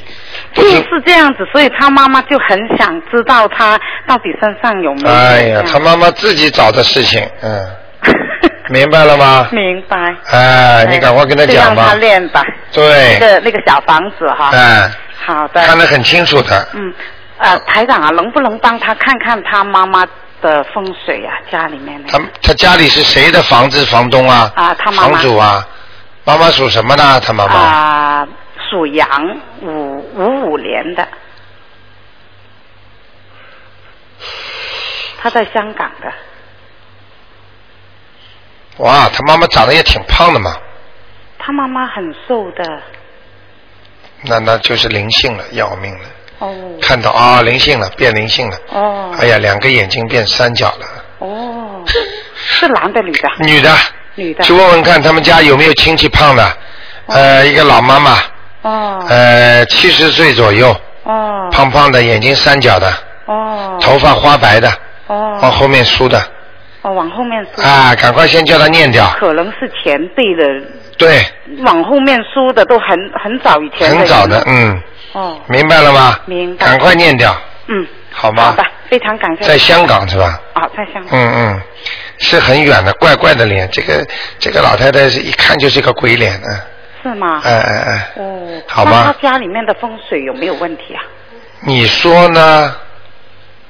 [0.54, 5.14] 是这样子，所以他妈妈就很想知道他到底身上有没有。
[5.14, 7.66] 哎呀，他妈妈自己找的事情，嗯，
[8.68, 9.48] 明白了吗？
[9.52, 10.14] 明白。
[10.30, 11.94] 哎，你赶快跟他讲吧就让他。
[11.96, 12.44] 练吧。
[12.72, 14.50] 对那，个那个小房子哈。
[14.52, 14.90] 哎，
[15.26, 15.64] 好的。
[15.64, 16.68] 看得很清楚的。
[16.74, 16.92] 嗯，
[17.38, 20.04] 呃，台长啊，能不能帮他看看他妈妈
[20.42, 21.30] 的风水啊？
[21.50, 22.24] 家里面那他。
[22.42, 24.50] 他家里是谁的房子房东啊？
[24.56, 25.64] 啊他妈妈房主啊？
[26.24, 27.20] 妈妈属什么呢？
[27.24, 27.54] 他妈妈？
[27.54, 28.28] 啊、
[28.70, 29.08] 属羊，
[29.62, 31.08] 五五五年的。
[35.18, 36.12] 他在香港的。
[38.78, 40.56] 哇，他妈妈长得也挺胖的嘛，
[41.38, 42.82] 他妈妈很瘦的。
[44.22, 46.04] 那那就是灵性了，要命了。
[46.38, 46.54] 哦。
[46.80, 48.56] 看到啊，灵性了，变灵性了。
[48.68, 49.14] 哦。
[49.18, 50.86] 哎呀，两个眼睛变三角了。
[51.18, 51.84] 哦，
[52.34, 53.28] 是男的女的？
[53.40, 53.76] 女的，
[54.14, 54.44] 女的。
[54.44, 56.56] 去问问看他们家有没有亲戚胖的。
[57.06, 58.16] 呃，一个老妈妈，
[58.62, 62.92] 哦呃，七十岁左右，哦胖胖的，眼睛三角的，
[63.26, 64.70] 哦头发花白的，
[65.06, 66.20] 哦往后面梳的。
[66.82, 67.60] 哦，往后面梳。
[67.60, 69.06] 啊，赶快先叫他念掉。
[69.18, 71.22] 可能是前辈的，对，
[71.66, 72.88] 往后面梳的都很
[73.22, 73.98] 很早以前的。
[73.98, 74.42] 很早的，。
[74.46, 76.18] 嗯，哦，明白了吗？
[76.24, 76.64] 明白。
[76.66, 78.44] 赶快念掉，嗯，好吗？
[78.44, 79.42] 好的，非常感谢。
[79.46, 80.40] 在香港是吧？
[80.54, 81.08] 啊，在香港。
[81.10, 81.62] 嗯嗯，
[82.16, 83.68] 是很远的，怪怪的脸。
[83.70, 84.02] 这个
[84.38, 86.60] 这个老太太是一看就是个鬼脸，嗯，
[87.02, 87.40] 是吗？
[87.44, 88.62] 哎哎哎，哦。
[88.66, 91.02] 好吗那他家里面的风水有没有问题啊？
[91.66, 92.74] 你说呢？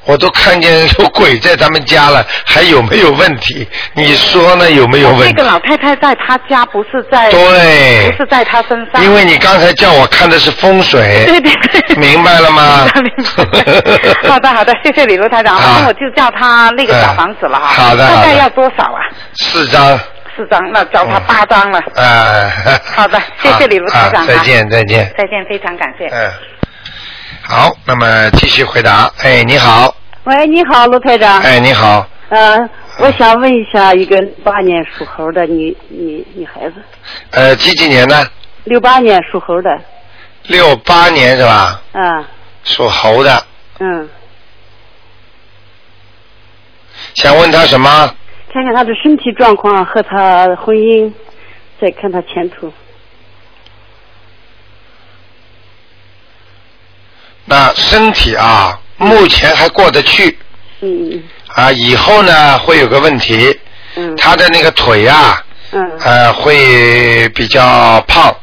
[0.07, 3.69] 我都看见有鬼在他们家了，还有没有问题？
[3.93, 4.71] 你说呢？
[4.71, 5.35] 有没有问题？
[5.37, 7.31] 这个老太太在他家，不是在。
[7.31, 9.05] 对不是在他身上。
[9.05, 11.97] 因为你刚才叫我看的是风水，对对对。
[11.97, 12.89] 明白了吗？
[12.95, 13.13] 明
[13.53, 17.69] 白好的好的，谢谢李卢台长，好那我就叫他那个小房子了哈。
[17.69, 19.01] 嗯好的好的大概要多少啊？
[19.35, 20.01] 四张。
[20.41, 21.79] 四张，那找他嗯八张了。
[21.95, 22.51] 啊，
[22.97, 25.13] 好的，谢谢李卢台长啊再见再见。
[25.19, 26.07] 再见，非常感谢。
[26.07, 26.31] 嗯，
[27.43, 29.11] 好，那么继续回答。
[29.23, 31.41] 哎，你好，喂，你好，卢台长。
[31.43, 32.59] 哎，你好，呃，
[32.99, 36.75] 我想问一下，一个八年属猴的女女女孩子，
[37.33, 38.27] 呃，几几年呢？
[38.65, 39.79] 六八年属猴的，
[40.45, 41.83] 六八年是吧？
[41.93, 42.25] 嗯，
[42.65, 43.45] 属猴的，
[43.79, 44.09] 嗯，
[47.15, 48.15] 想问他什么？
[48.53, 51.13] 看看他的身体状况和他婚姻，
[51.81, 52.73] 再看他前途。
[57.45, 60.37] 那身体啊，目前还过得去。
[60.81, 61.13] 嗯。
[61.13, 61.23] 嗯
[61.55, 63.59] 啊，以后呢会有个问题，
[63.95, 64.17] 嗯。
[64.17, 65.99] 他的那个腿啊，嗯。
[66.01, 68.35] 呃，会比较胖。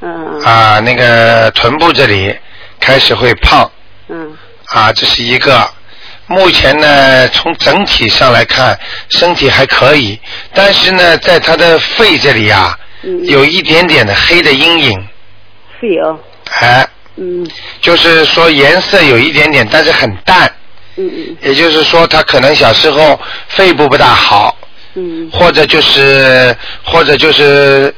[0.00, 0.40] 嗯。
[0.40, 2.34] 啊，那个臀部这里
[2.80, 3.70] 开始会胖。
[4.08, 4.34] 嗯。
[4.68, 5.68] 啊，这是一个。
[6.32, 8.78] 目前呢，从整体上来看，
[9.10, 10.18] 身体还可以，
[10.54, 15.08] 但是呢，在他的肺这里啊，嗯，有一点点的黑的阴影，
[15.80, 16.18] 肺哦，
[16.60, 17.46] 哎，嗯。
[17.80, 20.50] 就是说颜色有一点点，但是很淡，
[20.96, 21.36] 嗯嗯。
[21.42, 24.56] 也就是说他可能小时候肺部不大好，
[24.94, 25.28] 嗯。
[25.30, 27.94] 或者就是或者就是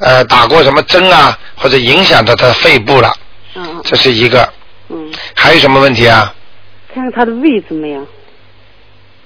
[0.00, 3.14] 呃打过什么针啊，或者影响到他的肺部了，
[3.54, 3.80] 嗯。
[3.84, 4.52] 这是一个。
[4.88, 6.34] 嗯，还有什么问题啊？
[6.94, 8.06] 看看他的胃怎么样？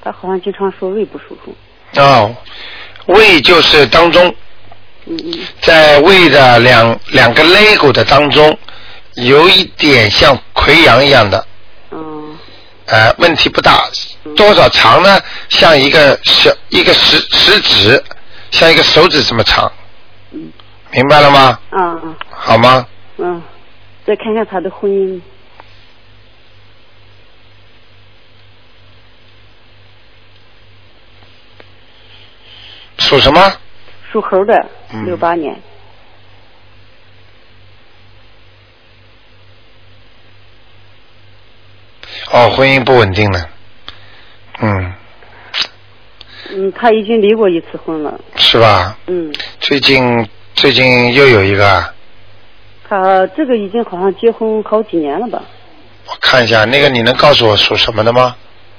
[0.02, 1.54] 他好像经常说胃不舒服。
[2.00, 2.34] 哦，
[3.06, 4.34] 胃就是当中，
[5.06, 8.56] 嗯嗯在胃的两两个肋骨的当中，
[9.14, 11.44] 有一点像溃疡一样的，
[11.90, 12.38] 嗯
[12.86, 13.82] 呃，问题不大，
[14.36, 15.20] 多少长呢？
[15.48, 18.04] 像一个小一个食食指，
[18.52, 19.70] 像一个手指这么长，
[20.30, 20.52] 嗯
[20.92, 21.58] 明白了吗？
[21.70, 22.86] 啊啊好吗？
[23.18, 23.42] 嗯，
[24.06, 25.20] 再看看他的婚姻。
[33.06, 33.40] 属什么？
[34.10, 35.54] 属猴的，嗯六八年。
[42.32, 43.48] 哦，婚姻不稳定了。
[44.60, 44.92] 嗯，
[46.50, 48.18] 嗯，他已经离过一次婚了。
[48.34, 48.98] 是吧？
[49.06, 51.94] 嗯，最近最近又有一个啊，
[52.88, 55.40] 他这个已经好像结婚好几年了吧？
[56.08, 58.34] 我看一下，那个你能告诉我属什么的吗？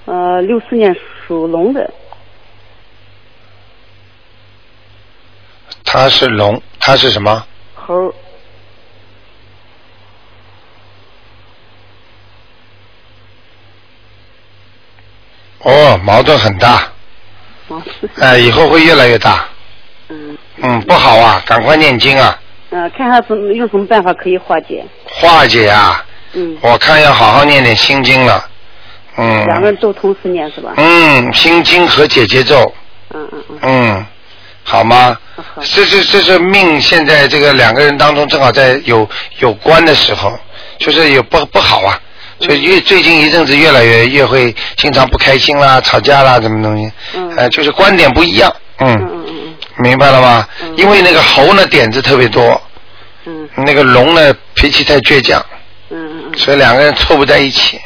[0.06, 0.94] 呃，六四年
[1.26, 1.90] 属龙的。
[6.00, 7.44] 他是龙，他是什么？
[7.74, 8.14] 猴。
[15.64, 16.70] 哦，矛盾很大，
[17.68, 17.82] 啊，
[18.20, 19.46] 哎、以后会越来越大。
[20.10, 24.86] 嗯嗯，不好啊，赶快念经啊，呃，看他怎么用什么办法可以化解。
[25.06, 26.06] 化解啊！
[26.34, 28.48] 嗯，我看要好好念点心经了。
[29.16, 29.46] 嗯。
[29.48, 30.74] 两个人都同时念是吧？
[30.78, 32.72] 嗯，心经和解结咒，
[33.16, 34.06] 嗯嗯嗯，嗯，
[34.70, 35.18] 好吗？
[35.38, 35.62] 好。
[35.64, 39.08] 这是这是命，现在这个两个人当中正好在有
[39.40, 40.38] 有关的时候，
[40.78, 41.98] 就是有不不好啊，
[42.42, 47.34] 所以越最近一阵子越来越越会经常不开心啦、吵架啦，什么东西，嗯。
[47.38, 48.90] 呃，就是观点不一样，嗯。
[48.90, 49.56] 嗯，嗯嗯。
[49.78, 50.46] 明白了吗？
[50.62, 50.74] 嗯。
[50.76, 52.62] 因为那个猴呢点子特别多，
[53.26, 53.48] 嗯。
[53.56, 55.42] 那个龙呢脾气太倔强，
[55.92, 56.38] 嗯嗯嗯。
[56.38, 57.80] 所以两个人凑不在一起，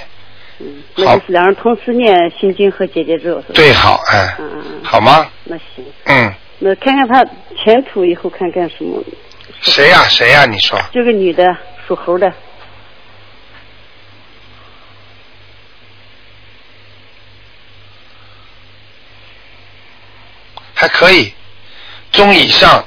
[0.60, 3.54] 嗯，那就是两人同时念心经和解结咒是吧？
[3.54, 5.28] 对好，哎，嗯嗯嗯，好吗？
[5.44, 9.04] 那行，嗯，那看看他前途以后看干什么？
[9.62, 10.80] 谁呀、谁呀、你说？
[10.94, 11.44] 这个女的
[11.88, 12.32] 属猴的，
[20.76, 21.34] 还可以，
[22.12, 22.86] 中以上，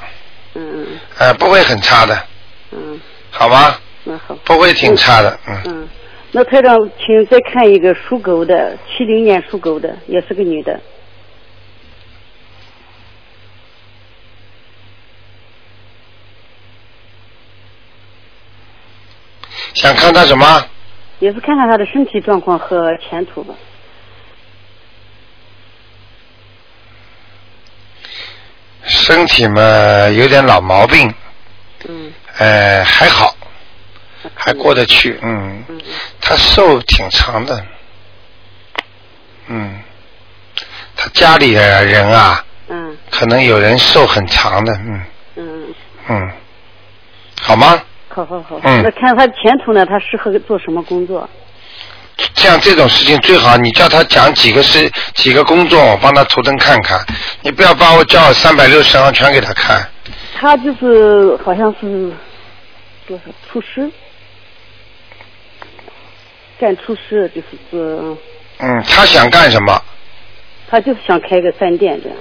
[0.54, 0.87] 嗯嗯
[1.18, 2.26] 呃，不会很差的，
[2.70, 3.80] 嗯，好吧？
[4.04, 4.37] 那好。
[4.44, 5.62] 不会挺差的，嗯。
[5.66, 5.88] 嗯，
[6.30, 10.80] 那台长，请再看一个属狗的，七零年属狗的，也是个女的，
[19.84, 20.66] 想看他什么？
[21.18, 23.54] 也是看看他的身体状况和前途吧。
[28.86, 31.12] 身体嘛有点老毛病，
[31.86, 33.36] 嗯呃，还好，
[34.34, 35.62] 还过得去，嗯。
[35.68, 35.78] 嗯
[36.18, 37.66] 他寿挺长的，
[39.48, 39.82] 嗯。
[40.96, 45.02] 他家里的人啊，嗯可能有人寿很长的，嗯
[45.36, 45.74] 嗯，
[46.08, 46.32] 嗯，
[47.42, 47.82] 好吗？
[48.14, 48.61] 好好好。
[48.62, 49.85] 嗯那看他前途呢？
[49.85, 51.29] 他适合做什么工作？
[52.37, 56.98] 像这种事情最好你叫他讲几个事几个工作，我帮他图腾看看。
[57.42, 59.85] 你不要把我叫三百六十行全给他看。
[60.35, 62.12] 他就是好像是
[63.07, 63.90] 多少厨师，
[66.59, 68.16] 干厨师就是做，
[68.59, 69.83] 嗯，他想干什么？
[70.68, 72.18] 他就是想开个饭店这样。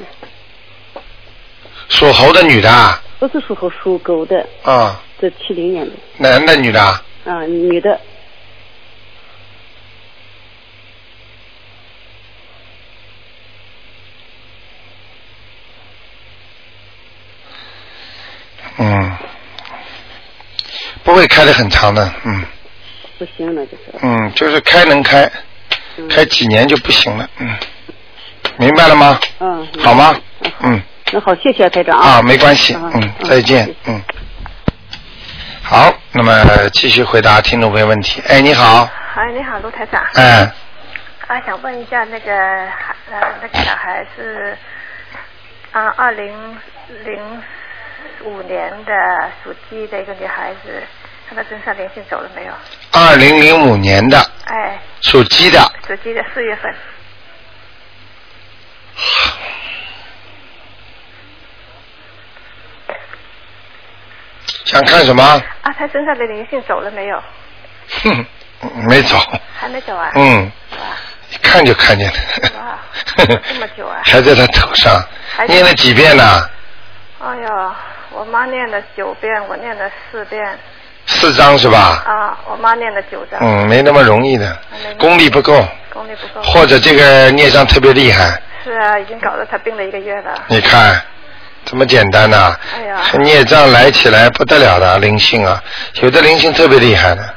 [1.89, 7.04] 属猴的女的啊，不是属猴属狗的，啊，这七零年的男的女的啊？
[7.26, 8.00] 啊，女的，
[18.78, 19.18] 嗯，
[21.03, 22.45] 不会开的很长的，嗯
[23.20, 23.84] 不行了就是。
[24.01, 25.32] 嗯，就是开能开，
[25.97, 27.55] 嗯开几年就不行了，嗯，
[28.58, 29.20] 明白了吗？
[29.39, 29.66] 嗯。
[29.80, 30.14] 好吗。
[31.14, 34.01] 那好，谢谢台长啊，没关系，啊嗯，再见，嗯。
[35.61, 38.20] 好，那么继续回答听众朋友问题。
[38.28, 40.03] 哎，你好，哎，你好，卢台长。
[40.16, 40.51] 哎，
[41.28, 42.32] 啊，想问一下那个
[42.68, 44.57] 孩呃那个小孩是
[45.72, 46.57] 啊二零
[47.05, 47.43] 零
[48.24, 48.93] 五年的
[49.43, 50.82] 属鸡的一个女孩子，
[51.30, 52.53] 她的身上灵性走了没有？
[52.91, 56.74] 二零零五年的哎，属鸡的，属鸡的四月份。
[64.66, 65.24] 想看什么？
[65.24, 67.22] 啊，他身上的灵性走了没有？
[68.03, 68.26] 哼，
[68.88, 69.18] 没走。
[69.59, 70.11] 还没走啊？
[70.16, 70.51] 嗯，
[71.32, 72.14] 一看就看见了。
[72.59, 72.78] 哇，
[73.18, 74.01] 这么久啊！
[74.03, 75.01] 还在他头上
[75.36, 76.49] 还，念了几遍呢？
[77.20, 77.72] 哎呦，
[78.11, 80.57] 我妈念了九遍，我念了四遍。
[81.05, 82.03] 四张是吧？
[82.05, 83.39] 啊，我妈念了九张。
[83.41, 84.57] 嗯，没那么容易的，
[84.97, 86.41] 功力不够，功力不够。
[86.41, 88.41] 或者这个孽障特别厉害。
[88.64, 90.41] 是啊，已经搞得他病了一个月了。
[90.47, 91.01] 你看，
[91.66, 95.61] 这么简单呐、哎呀，孽障来起来不得了的灵性啊，
[96.01, 97.34] 有的灵性特别厉害的，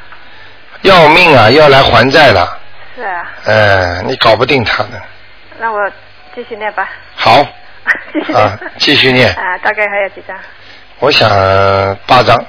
[0.82, 2.58] 要命啊，要来还债了。
[2.94, 5.00] 是啊，嗯，你搞不定他的。
[5.58, 5.78] 那我
[6.34, 6.88] 继续念吧。
[7.14, 7.46] 好，
[8.12, 10.36] 继续啊继续念啊，大概还有几张？
[10.98, 11.28] 我想
[12.06, 12.42] 八张，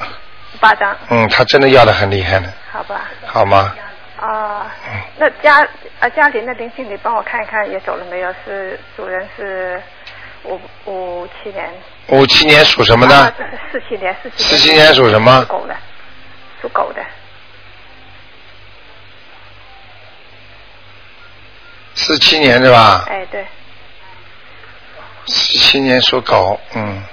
[0.59, 3.01] 八张，嗯，他真的要的很厉害的，好吧？
[3.25, 3.73] 好吗？
[4.19, 4.65] 啊，
[5.17, 5.67] 那家
[5.99, 8.33] 啊家里那灵性，你帮我看一看也走了没有？
[8.45, 9.81] 是主人是
[10.43, 11.69] 五五七年。
[12.07, 13.33] 五七年属什么的啊？
[13.71, 15.75] 四七年，四七四七年属什么属狗的，
[16.61, 17.05] 属狗的。
[21.95, 23.03] 四七年是吧？
[23.09, 23.45] 哎，对，
[25.25, 27.03] 四七年属狗，嗯。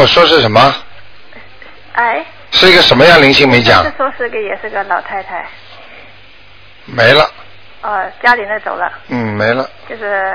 [0.00, 0.74] 我说是什么？
[1.92, 3.84] 哎，是一个什么样灵性没讲？
[3.84, 3.92] 是？
[3.98, 5.46] 说是个也是个老太太，
[6.86, 7.30] 没了，
[7.82, 9.68] 哦，家里那走了，嗯，没了。
[9.86, 10.34] 就是，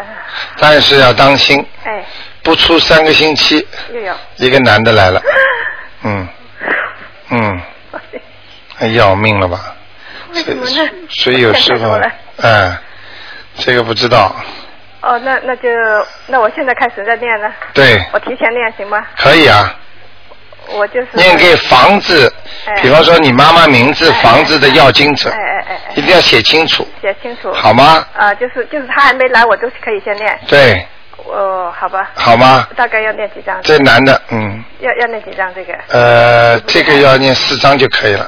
[0.60, 2.06] 但是要当心，哎，
[2.44, 5.20] 不出三个星期，又有，一个男的来了，
[6.04, 6.28] 嗯，
[7.32, 7.62] 嗯，
[8.78, 9.76] 哎要命了吧？
[10.32, 10.90] 为什么呢？
[11.10, 12.78] 所以有时候现在走了，嗯，
[13.58, 14.36] 这个不知道，
[15.06, 15.70] 哦，那那就
[16.26, 19.06] 那我现在开始在念了，对，我提前念行吗？
[19.16, 19.72] 可以啊，
[20.74, 22.34] 我就是念给房子，
[22.66, 28.04] 哎比方说你妈妈名字、房子的要经者哎，哎哎哎，一定要写清楚，写清楚，好吗？
[28.18, 30.84] 啊，就是就是他还没来，我都可以先念，对，
[31.28, 32.68] 哦，好吧，好吗？
[32.76, 33.62] 大概要念几张？
[33.62, 35.74] 这男的，嗯，要要念几张这个？
[35.90, 38.28] 呃，这个要念四张就可以了，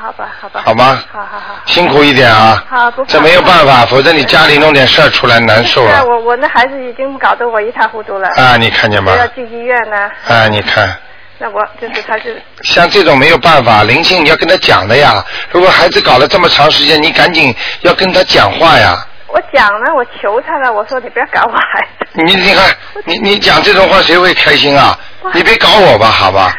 [0.00, 1.02] 好吧，好吧，好吗？
[1.12, 1.54] 好好好。
[1.66, 6.04] 辛苦一点啊，好，不这没有办法，否则你家里弄点事儿出来难受是啊，啊。
[6.04, 8.28] 我我那孩子已经搞得我一塌糊涂了。
[8.36, 10.08] 啊你看见吗我要进医院呢。
[10.28, 10.96] 啊，你看，
[11.38, 15.24] 那我就是他是像这种没有办法，灵性你要跟他讲的呀。
[15.50, 19.04] 如果孩子搞了这么长时间，你赶紧要跟他讲话呀。
[19.26, 22.22] 我讲了，我求他了，我说你不要搞我孩子。
[22.24, 22.64] 你你看，
[23.04, 24.96] 你你讲这种话谁会开心啊？
[25.34, 26.52] 你别搞我吧，好吧？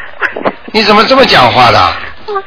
[0.72, 1.92] 你怎么这么讲话的？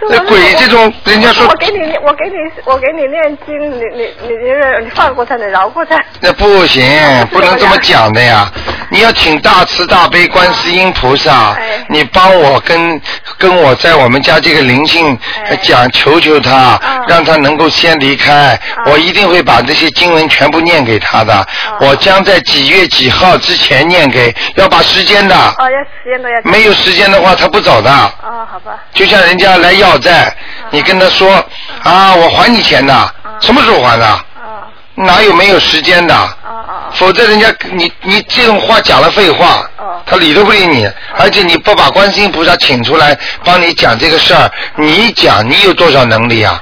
[0.10, 6.02] 那鬼这种，人家说我给你，我给你，我给你念经，你你你你你放过他，你饶过他。
[6.20, 6.84] 那不行，
[7.32, 8.50] 不能这么讲的呀！
[8.90, 13.02] 你要请大慈大悲观世音菩萨，哎你帮我跟
[13.38, 18.60] 跟我在我们家这个灵性哎讲，求求他，啊让他能够先离开。
[18.86, 21.46] 我一定会把这些经文全部念给他的。
[21.80, 25.36] 我将在几月几号之前念给，要把时间的。
[25.36, 26.42] 哦，要时间的要。
[26.44, 27.92] 没有时间的话，他不走的。
[27.92, 28.80] 哦，好吧。
[28.94, 30.36] 就像人家来要债，
[30.70, 31.34] 你跟他说
[31.84, 32.94] 啊，我还你钱的，
[33.40, 34.20] 什么时候还的？
[34.96, 36.16] 哪有没有时间的？
[36.94, 39.68] 否则人家你你这种话讲了废话，
[40.06, 40.88] 他理都不理你，
[41.18, 46.62] 而且你不把观世音菩萨请出来帮你讲这个事儿，你一讲你有多少能力啊？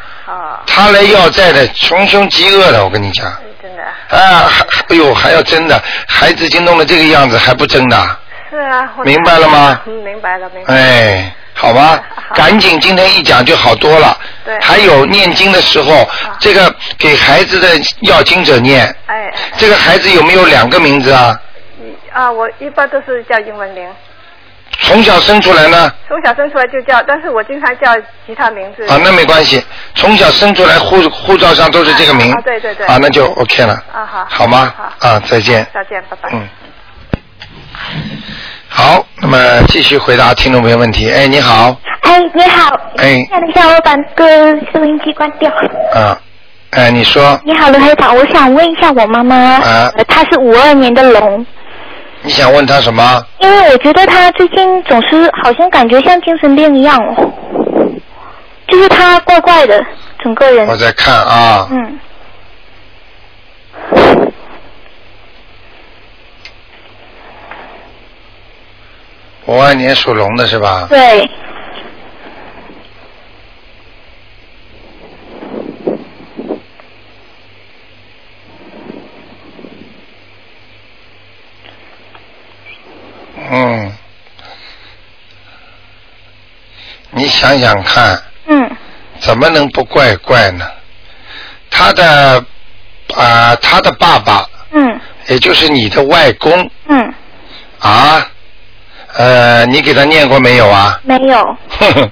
[0.66, 3.26] 他来要债的，穷凶极恶的，我跟你讲。
[3.62, 3.84] 真的。
[4.18, 7.97] 啊，还哎呦，还要真的，孩子已经弄得这个样子，还不真的？
[8.49, 8.89] 是啊。
[9.04, 10.80] 明白了吗嗯，明白了，明白了。
[10.80, 11.99] 哎，好吧，
[12.34, 14.18] 赶紧今天一讲就好多了。
[14.43, 16.08] 对还有念经的时候，
[16.39, 17.68] 这个给孩子的
[18.02, 21.39] 要经者念，哎哎这个孩子有没有两个名字啊？
[22.14, 23.88] 啊，我一般都是叫英文名，
[24.80, 25.93] 从小生出来呢？
[26.08, 27.95] 从小生出来就叫，但是我经常叫
[28.26, 28.86] 其他名字。
[28.88, 29.64] 啊，那没关系，
[29.95, 32.34] 从小生出来护护照上都是这个名。
[32.34, 33.74] 啊对对对啊，那就 OK 了。
[33.93, 34.28] 啊好。
[34.30, 34.74] 好吗？
[34.76, 35.08] 好。
[35.08, 35.66] 啊，再见。
[35.74, 36.30] 再见，拜拜。
[36.34, 36.49] 嗯。
[38.74, 41.11] 好，那么继续回答听众朋友问题。
[41.11, 42.74] 哎，你好，哎，你好。
[42.97, 44.26] 哎等一下，我把个
[44.74, 45.51] 收音机关掉。
[45.93, 46.17] 啊，
[46.72, 51.45] 哎，你说，你好，卢台长，我想问一下我妈妈，啊呃她是五二年的龙，
[52.22, 53.22] 你想问她什么？
[53.39, 57.30] 因为我觉得她最近总是好像感觉像精神病一样哦，
[58.69, 59.84] 就是她怪怪的，
[60.24, 60.65] 整个人。
[60.69, 61.99] 我在看啊，嗯，
[69.52, 70.88] 五二年属龙的是吧？
[70.89, 71.30] 对，
[83.52, 83.91] 嗯，
[87.10, 88.72] 你想想看，嗯，
[89.20, 90.66] 怎么能不怪怪呢？
[91.70, 92.45] 他的
[93.18, 94.97] 啊、他的爸爸，嗯。
[95.28, 97.14] 也就是你的外公嗯，
[97.80, 98.26] 啊，
[99.18, 100.99] 呃，你给他念过没有啊？
[101.03, 101.43] 没有
[101.80, 102.12] 哼哼，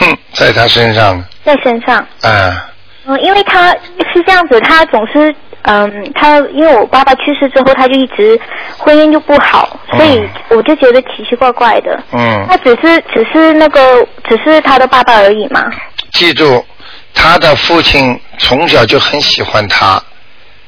[0.00, 1.96] 哼，在他身上呢，在身上。
[2.22, 2.70] 啊、
[3.06, 8.38] 嗯，因为他是这样子，他总是嗯，他因为我爸爸去世之后，他就一直
[8.78, 12.02] 婚姻就不好，所以我就觉得奇奇怪怪的。
[12.12, 15.70] 嗯他只是只是那个只是他的爸爸而已嘛。
[16.12, 16.64] 记住，
[17.12, 20.00] 他的父亲从小就很喜欢他，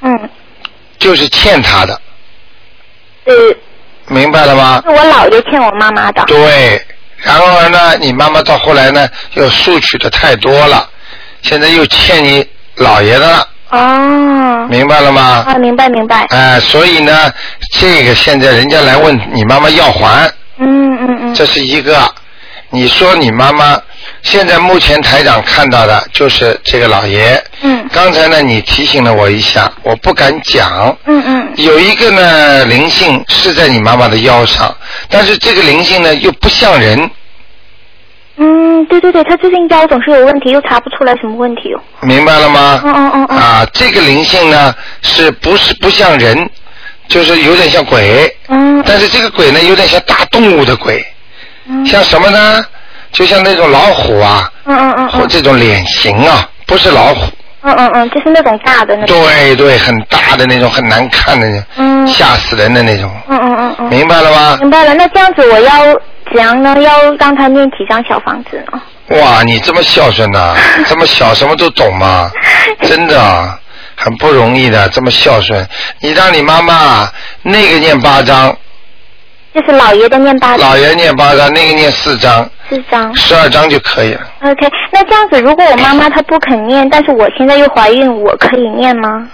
[0.00, 0.30] 嗯，
[0.98, 2.00] 就是欠他的，
[3.24, 3.34] 呃，
[4.66, 4.82] 吗？
[4.84, 6.24] 是我姥爷欠我妈妈的。
[6.26, 6.84] 对，
[7.18, 10.88] 然后呢，你妈妈到后来呢，又索取的太多了，
[11.42, 12.44] 现在又欠你
[12.76, 14.66] 姥爷的了，哦。
[14.68, 15.44] 明白了吗？
[15.46, 16.26] 啊，明白明白。
[16.30, 17.32] 哎、所以呢，
[17.72, 21.34] 这个现在人家来问你妈妈要还，嗯嗯嗯。
[21.34, 21.96] 这是一个。
[22.70, 23.80] 你说你妈妈
[24.22, 27.42] 现在目前台长看到的就是这个老爷。
[27.62, 27.88] 嗯。
[27.92, 30.94] 刚才呢，你提醒了我一下，我不敢讲。
[31.06, 31.36] 嗯嗯。
[31.57, 34.74] 有一个呢灵性是在你妈妈的腰上，
[35.09, 37.11] 但是这个灵性呢又不像人，
[38.36, 41.80] 嗯，对对对，他最近腰总是有问题，又查不出来什么问题哦。
[42.02, 42.80] 明白了吗？
[42.84, 43.38] 嗯嗯嗯嗯。
[43.38, 46.48] 啊，这个灵性呢是不是不像人，
[47.09, 48.36] 就是有点像鬼。
[48.48, 48.82] 嗯。
[48.86, 51.02] 但是这个鬼呢有点像大动物的鬼，
[51.66, 52.64] 嗯像什么呢？
[53.12, 57.32] 就像那种老虎啊，嗯嗯嗯或这种脸型啊，不是老虎。
[57.66, 59.20] 嗯嗯嗯，就是那种大的那种。
[59.20, 63.88] 对对，很大的那种，很难看的那种，嗯吓死人的那种，嗯嗯嗯嗯。
[63.90, 64.56] 明白了吗？
[64.60, 65.82] 明白了，那这样子我要
[66.32, 66.76] 怎样呢？
[66.80, 68.80] 要让他念几张小房子呢？
[69.20, 70.54] 哇，你这么孝顺呐、
[70.86, 72.30] 这么小什么都懂吗？
[72.82, 73.58] 真的啊
[73.96, 75.66] 很不容易的，这么孝顺。
[76.00, 77.08] 你让你妈妈
[77.42, 78.56] 那个念八章，
[79.57, 80.68] 就是老爷的念八张。
[80.68, 83.16] 老爷念八章，那个念四章，四张。
[83.16, 84.20] 十二章就可以了。
[84.42, 89.26] OK，那这样子，如果我妈妈她不肯念，但是我现在又怀孕，我可以念吗？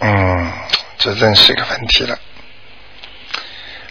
[0.00, 0.52] 嗯，
[0.98, 2.14] 这真是个问题了。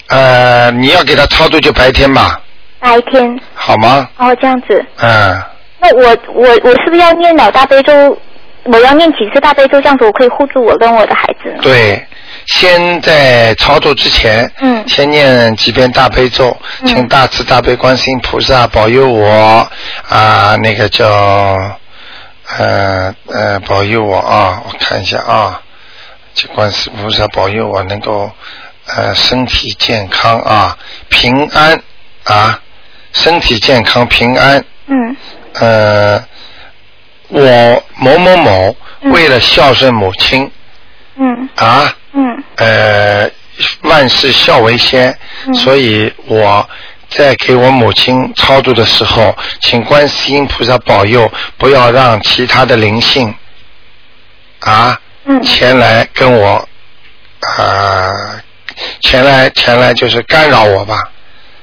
[0.09, 2.39] 呃，你要给他操作就白天吧，
[2.79, 3.39] 白天。
[3.55, 4.07] 好吗？
[4.17, 4.85] 哦，这样子。
[4.99, 5.41] 嗯，
[5.79, 8.15] 那我我我是不是要念老大悲咒？
[8.65, 11.59] 我要念几次大悲咒，这样子我可以护住我跟我的孩子呢？
[11.61, 12.05] 对，
[12.45, 14.83] 先在操作之前，嗯。
[14.87, 19.69] 先念几遍大悲咒，请大慈大悲观世音菩萨保佑我
[20.09, 21.05] 啊，那个叫
[22.57, 25.61] 呃呃保佑我啊，我看一下啊，
[26.35, 28.29] 这观世菩萨保佑我能够
[28.87, 30.77] 呃身体健康啊，
[31.09, 31.81] 平安
[32.25, 32.59] 啊，
[33.13, 34.63] 身体健康平安。
[34.87, 35.15] 嗯。
[35.53, 36.23] 呃，
[37.29, 40.51] 我某某某为了孝顺母亲
[41.15, 41.47] 嗯。
[41.55, 43.29] 啊，嗯呃，
[43.83, 46.67] 万事孝为先，嗯所以我
[47.09, 53.33] 在给我母亲超度的时候，请观世音菩萨保佑，不要让其他的灵性
[54.61, 56.67] 啊嗯前来跟我
[57.39, 58.11] 啊
[59.01, 60.97] 前来前来就是干扰我吧，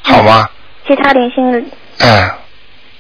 [0.03, 0.49] 好吗？
[0.87, 1.63] 其他灵性的
[1.99, 2.31] 嗯，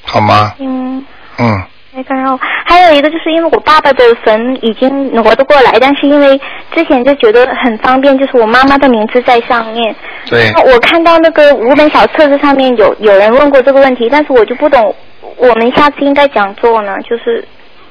[0.02, 0.54] 好吗？
[0.58, 1.04] 嗯。
[1.38, 1.62] 嗯。
[1.92, 2.38] 没干扰。
[2.64, 6.40] 还有一个就是因为我爸爸的坟已经挪得过来，但是因为
[6.72, 9.94] 之前就觉得很方便，就是我妈妈的名字在上面。
[10.28, 14.94] 对那我看到那个五本小册子上面有有人问过这个问题，但是我就不懂，
[15.36, 16.96] 我们下次应该怎样做呢？
[17.02, 17.44] 就是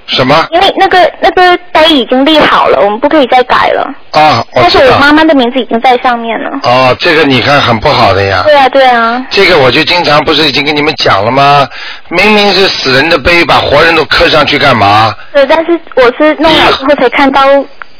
[0.09, 0.47] 什么？
[0.51, 3.83] 因为那个那个碑已经立好了，我们不可以再改了。
[4.11, 4.61] 啊，我。
[4.61, 6.59] 但是我妈妈的名字已经在上面了。
[6.63, 8.41] 哦，这个你看很不好的呀。
[8.43, 9.25] 对啊，对啊。
[9.29, 11.67] 这个我就经常不是已经跟你们讲了吗？
[12.09, 15.13] 明明是死人的碑，把活人都刻上去干嘛？
[15.31, 17.41] 对，但是我是弄了之后才看到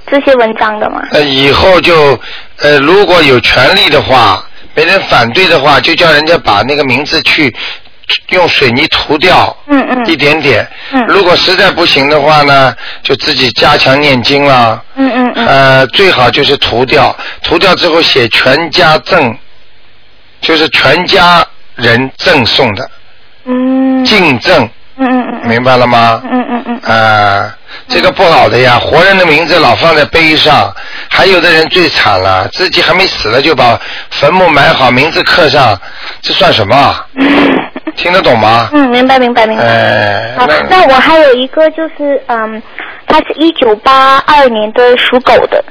[0.07, 1.01] 这些文章的嘛。
[1.11, 2.19] 呃，以后就
[2.61, 4.43] 呃，如果有权利的话，
[4.73, 7.55] 没人反对的话，就叫人家把那个名字去
[8.29, 10.05] 用水泥涂掉，嗯嗯。
[10.05, 10.67] 一点点。
[10.91, 14.81] 嗯如果实在不行的话呢，就自己加强念经啦。
[14.95, 15.47] 嗯嗯嗯。
[15.47, 19.35] 呃，最好就是涂掉，涂掉之后写全家赠，
[20.41, 21.45] 就是全家
[21.75, 22.89] 人赠送的，
[23.45, 24.03] 嗯。
[24.05, 25.47] 敬赠，嗯嗯嗯。
[25.49, 26.21] 明白了吗？
[26.29, 26.79] 嗯嗯嗯。
[26.81, 27.55] 啊，
[27.87, 30.73] 这个不好的呀，活人的名字老放在碑上，
[31.09, 33.79] 还有的人最惨了，自己还没死了就把
[34.09, 35.79] 坟墓埋好，名字刻上，
[36.21, 37.05] 这算什么啊？
[37.95, 38.69] 听得懂吗？
[38.73, 39.63] 嗯，明白明白明白。
[39.63, 42.61] 哎，好，那那我还有一个就是，嗯，
[43.07, 45.63] 他是一九八二年的属狗的，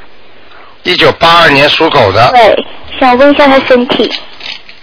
[0.83, 2.64] 一九八二年属狗的，对，
[2.99, 4.12] 想问一下他身体，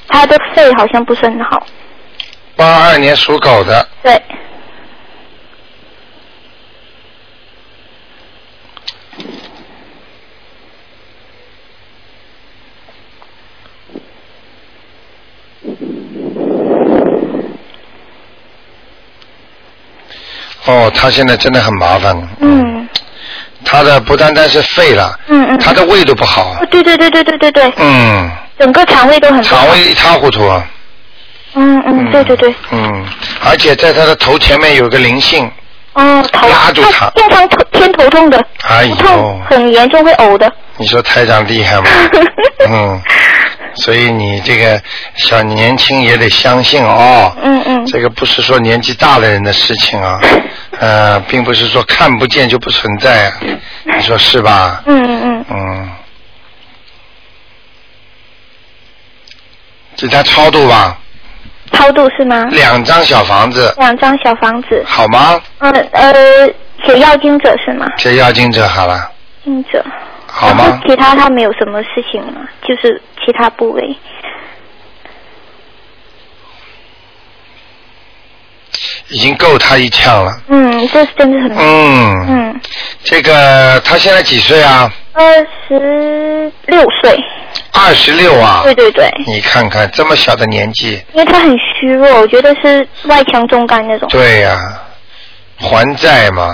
[0.07, 1.65] 他的肺好像不是很好。
[2.55, 4.21] 八二年属狗的，对，
[20.65, 22.15] 哦，他现在真的很麻烦。
[22.39, 22.87] 嗯
[23.67, 26.55] 他的不单单是肺了，嗯嗯，他的胃都不好。
[26.61, 30.45] 哦，对对对对对对对，嗯，整个肠胃都很好肠胃一塌糊涂。
[30.47, 30.63] 啊
[31.55, 33.05] 嗯嗯，对对对，嗯，
[33.43, 35.49] 而且在他的头前面有个灵性，
[35.93, 38.37] 哦，头拉住他经常头偏头痛的，
[38.67, 40.51] 哎痛呦，很严重会呕的。
[40.77, 41.87] 你说台长厉害吗？
[42.69, 43.01] 嗯，
[43.73, 44.79] 所以你这个
[45.15, 47.33] 小年轻也得相信哦。
[47.41, 47.85] 嗯嗯。
[47.87, 50.19] 这个不是说年纪大的人的事情啊，
[50.79, 53.33] 呃，并不是说看不见就不存在啊，
[53.95, 54.83] 你说是吧？
[54.85, 55.45] 嗯嗯嗯。
[55.49, 55.89] 嗯。
[59.97, 60.97] 给他超度吧，
[61.71, 62.43] 超度是吗？
[62.51, 64.83] 两张小房子，两张小房子。
[64.85, 65.41] 好吗？
[65.59, 66.13] 嗯呃，
[66.85, 67.87] 写要经者是吗？
[67.97, 69.09] 写要经者好了，
[69.43, 69.83] 经者。
[70.27, 70.81] 好吗？
[70.85, 72.41] 其他他没有什么事情吗？
[72.67, 73.81] 就是其他部位。
[79.09, 80.39] 已经够他一呛了。
[80.47, 81.57] 嗯，这是真的很。
[81.57, 82.25] 嗯。
[82.27, 82.61] 嗯，
[83.03, 84.91] 这个他现在几岁啊？
[85.13, 85.23] 二
[85.67, 87.17] 十六岁。
[87.71, 88.61] 二十六啊。
[88.63, 94.07] 对对对，你看看这么小的年纪，因为他很虚弱，我觉得是外强中干那种。
[94.09, 94.57] 对呀、
[95.57, 96.49] 还债嘛，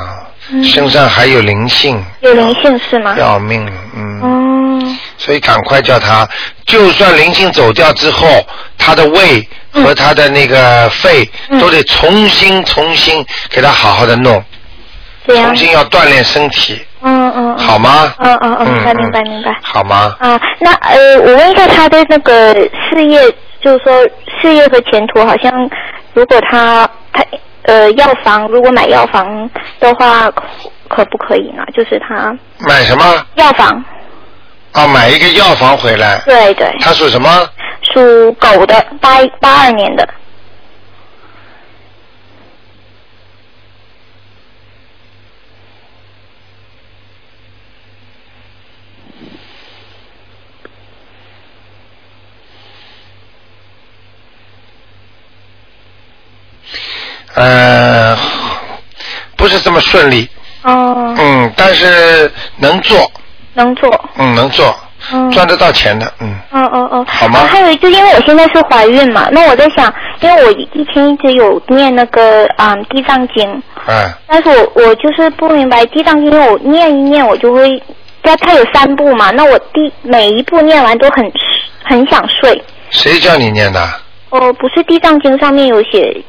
[0.52, 3.16] 嗯身上还有灵性，有灵性是吗？
[3.18, 6.28] 要命，嗯，嗯所以赶快叫他，
[6.66, 8.28] 就算灵性走掉之后，
[8.76, 14.44] 他的胃和他的那个肺嗯都得重新重新给他好好的弄，
[15.28, 15.56] 这样重。
[15.56, 17.56] 新要锻炼身体，嗯嗯。
[17.56, 18.12] 嗯好吗？
[18.18, 19.56] 嗯嗯嗯，明白嗯明白明白。
[19.62, 20.16] 好吗？
[20.20, 22.54] 啊，那呃，我问一下他的那个
[22.90, 23.20] 事业，
[23.62, 23.94] 就是说
[24.42, 25.52] 事业和前途，好像
[26.14, 27.24] 如果他他
[27.64, 29.48] 呃药房，如果买药房
[29.80, 30.42] 的话，可
[30.90, 31.64] 可不可以呢？
[31.76, 32.36] 就是他
[32.68, 33.04] 买什么？
[33.36, 33.84] 药房，
[34.72, 36.20] 啊，买一个药房回来。
[36.26, 37.50] 对对，他属什么？
[37.94, 40.08] 属狗的，八八二年的，
[57.34, 58.16] 呃，
[59.36, 60.30] 不是这么顺利，
[60.62, 63.11] 哦，嗯，但是能做，
[63.54, 64.74] 能做，嗯，能做，
[65.14, 77.82] 嗯，赚得到钱的，嗯，哦哦哦，好吗还有就因为我现在是怀孕嘛，那我在想，因为我以前一直有念那个啊、嗯地藏经，哎，但是我我就是不明白地藏经，因为我念一念我就会，
[78.24, 81.32] 它它有三部嘛，那我第每一步念完都很
[81.84, 82.62] 很想睡。
[82.90, 83.82] 谁叫你念的？
[84.30, 86.24] 哦，不是地藏经上面有写，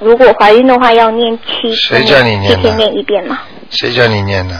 [0.00, 3.38] 如果怀孕的话要念七谁叫你念的七天念一遍嘛。
[3.70, 4.54] 谁叫你念的？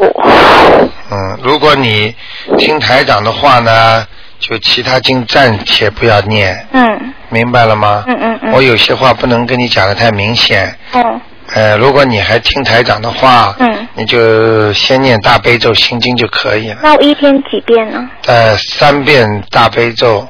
[0.00, 2.14] 我嗯，如果你
[2.58, 4.06] 听台长的话呢，
[4.38, 8.04] 就其他经暂且不要念，嗯明白了吗？
[8.08, 8.52] 嗯嗯嗯。
[8.52, 11.20] 我有些话不能跟你讲的太明显，哦
[11.52, 18.08] 呃，如果你还听台长的话，嗯，你就先念大悲咒心经就可以了，那我一天几遍呢？
[18.26, 20.26] 呃，三遍大悲咒，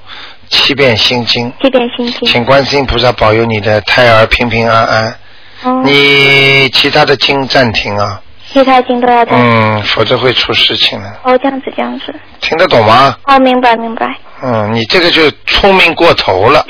[0.49, 2.27] 七遍心经，七遍心经。
[2.27, 5.16] 请观世音菩萨保佑你的胎儿平平安安。
[5.64, 5.83] 哦。
[5.85, 8.21] 你其他的经暂停啊，
[8.53, 9.32] 其他经都要在。
[9.34, 11.09] 嗯，否则会出事情的。
[11.22, 12.14] 哦，这样子这样子。
[12.40, 13.16] 听得懂吗？
[13.26, 14.14] 哦，明白明白。
[14.42, 16.64] 嗯，你这个就聪明过头了，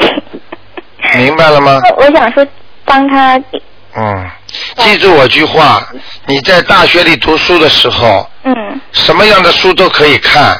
[1.16, 1.80] 明白了吗？
[1.96, 2.46] 我想说
[2.84, 3.40] 帮他，
[3.96, 4.30] 嗯，
[4.76, 5.86] 记住我句话，
[6.26, 8.54] 你在大学里读书的时候，嗯
[8.92, 10.58] 什么样的书都可以看，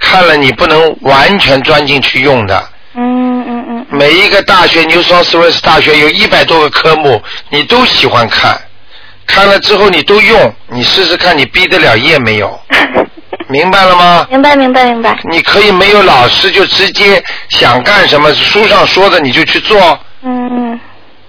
[0.00, 2.68] 看了你不能完全钻进去用的。
[2.94, 3.86] 嗯嗯嗯。
[3.90, 8.58] 每一个大学，New South Wales 大学有一百多个科目，你都喜欢看，
[9.28, 12.58] 看了之后你都用，你试试看，你毕得了业没有？
[13.48, 14.26] 明白了吗？
[14.30, 15.16] 明白明白明白。
[15.30, 19.98] 你可以没有老师就直接想干什么，书上说的你就去做。
[20.22, 20.80] 嗯嗯。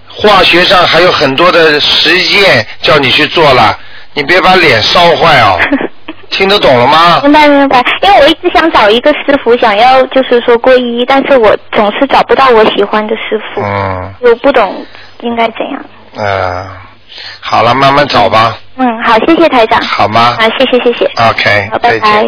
[0.08, 3.78] 化学上还有很多的实验叫你去做了，
[4.12, 5.58] 你别把脸烧坏哦。
[6.30, 7.20] 听得懂了吗？
[7.22, 14.84] 明白明白，因为我一直想找一个师傅，想要就是说皈依，但是我总是找不到我喜欢的师傅，嗯，我不懂
[15.22, 15.84] 应该怎样。
[16.16, 16.66] 呃，
[17.40, 19.80] 好了，慢慢找吧，嗯，好，谢谢台长。
[19.82, 21.04] 好吗啊，谢谢谢谢。
[21.16, 22.26] ？OK，好，拜拜。。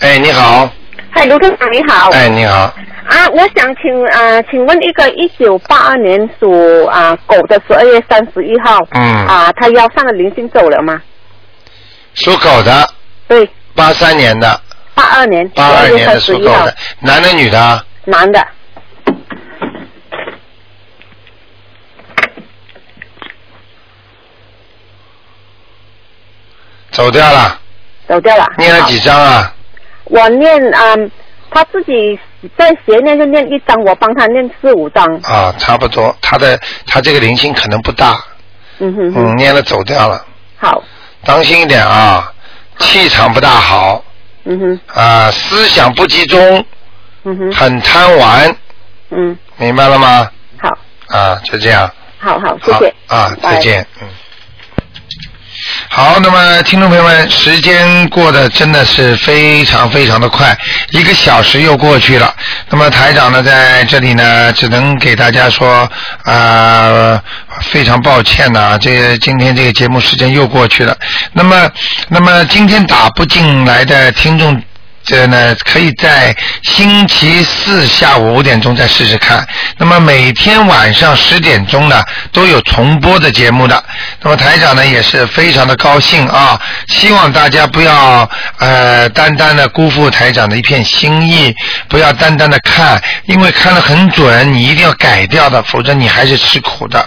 [0.00, 0.68] 哎，你好，
[1.10, 2.10] 嗨，卢科长你好。
[2.10, 2.72] 哎，你好，
[3.08, 11.00] 啊，我想请啊、请问一个一九八二年属啊、狗的十二月三十一号，嗯啊，他腰上的灵性走了吗？
[12.14, 12.86] 属狗的，
[13.26, 14.60] 对，八三年的，
[14.94, 17.84] 八二年，八二年的12月31号属狗的，男的女的啊？
[18.04, 18.46] 男的，
[26.94, 27.58] 走掉了，
[28.08, 28.46] 走掉了。
[28.56, 29.52] 念了几张啊？
[30.04, 31.10] 我念嗯，
[31.50, 32.18] 他自己
[32.56, 35.04] 在学念就念一张，我帮他念四五张。
[35.24, 38.22] 啊，差不多，他的他这个灵性可能不大，
[38.78, 39.32] 嗯哼哼。
[39.32, 40.24] 嗯，念了走掉了，
[40.56, 40.82] 好，
[41.24, 42.32] 当心一点啊，
[42.78, 44.04] 气场不大好，
[44.44, 46.64] 嗯哼，啊，思想不集中，
[47.24, 48.56] 嗯哼，很贪玩，
[49.10, 50.30] 嗯，明白了吗？
[50.62, 51.90] 好，啊，就这样。
[52.18, 52.94] 好好，谢谢。
[53.08, 54.08] 啊，再见，嗯。
[55.88, 60.56] 好，那么听众朋友们，时间过得真的是非常非常的快，
[60.90, 62.34] 一个小时又过去了。
[62.68, 65.88] 那么台长呢，在这里呢，只能给大家说，
[66.24, 67.20] 啊，
[67.62, 70.96] 非常抱歉呐、这今天这个节目时间又过去了。
[71.32, 71.70] 那么，
[72.08, 74.62] 那么今天打不进来的听众。
[75.04, 79.46] 这呢，可以在星期四下午五点钟再试试看。
[79.76, 82.02] 那么每天晚上十点钟呢，
[82.32, 83.84] 都有重播的节目的。
[84.22, 88.28] 那么台长呢也是非常的高兴啊，希望大家不要
[88.58, 91.54] 呃单单的辜负台长的一片心意，
[91.88, 97.06] 不要单单的看，因为看了很准，你一定要改掉的，否则你还是吃苦的，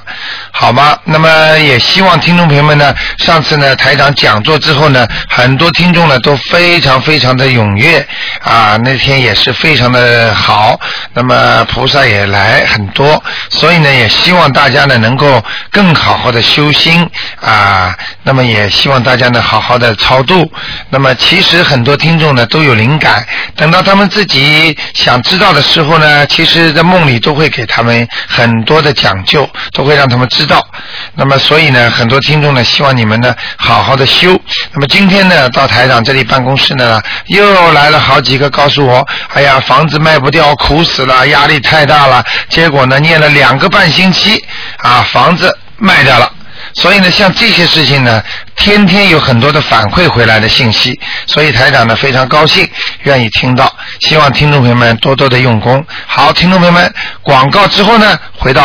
[0.52, 0.98] 好吗？
[1.04, 8.06] 那么也希望听众朋友们呢，上次呢台长讲座之后呢，很多听众呢都非常非常的踊跃月
[8.42, 10.80] 啊，那天也是非常的好，
[11.14, 17.10] 那么菩萨也来很多，所以呢也希望大家呢能够更好好的修心
[17.42, 20.52] 啊，那么也希望大家呢好好的超度。
[20.90, 23.26] 那么其实很多听众呢都有灵感，
[23.56, 30.62] 等到他们自己想知道的时候呢，其实在梦里都会给他们很多的讲究，都会让他们知道。
[31.16, 34.40] 那么所以呢，很多听众呢希望你们呢好好的修。
[34.74, 42.26] 那么今天呢到台长这里办公室呢又来了好几个告诉我，哎呀房子卖不掉，苦死了，压力太大了。
[42.50, 44.44] 结果呢念了两个半星期
[44.80, 46.32] 啊，房子卖掉了。
[46.74, 48.22] 所以呢，像这些事情呢，
[48.56, 52.68] 天天有很多的反馈回来的信息，所以台长呢非常高兴，
[53.04, 53.72] 愿意听到，
[54.02, 55.84] 希望听众朋友们多多的用功。
[56.08, 58.56] 好，听众朋友们，广告之后呢，回到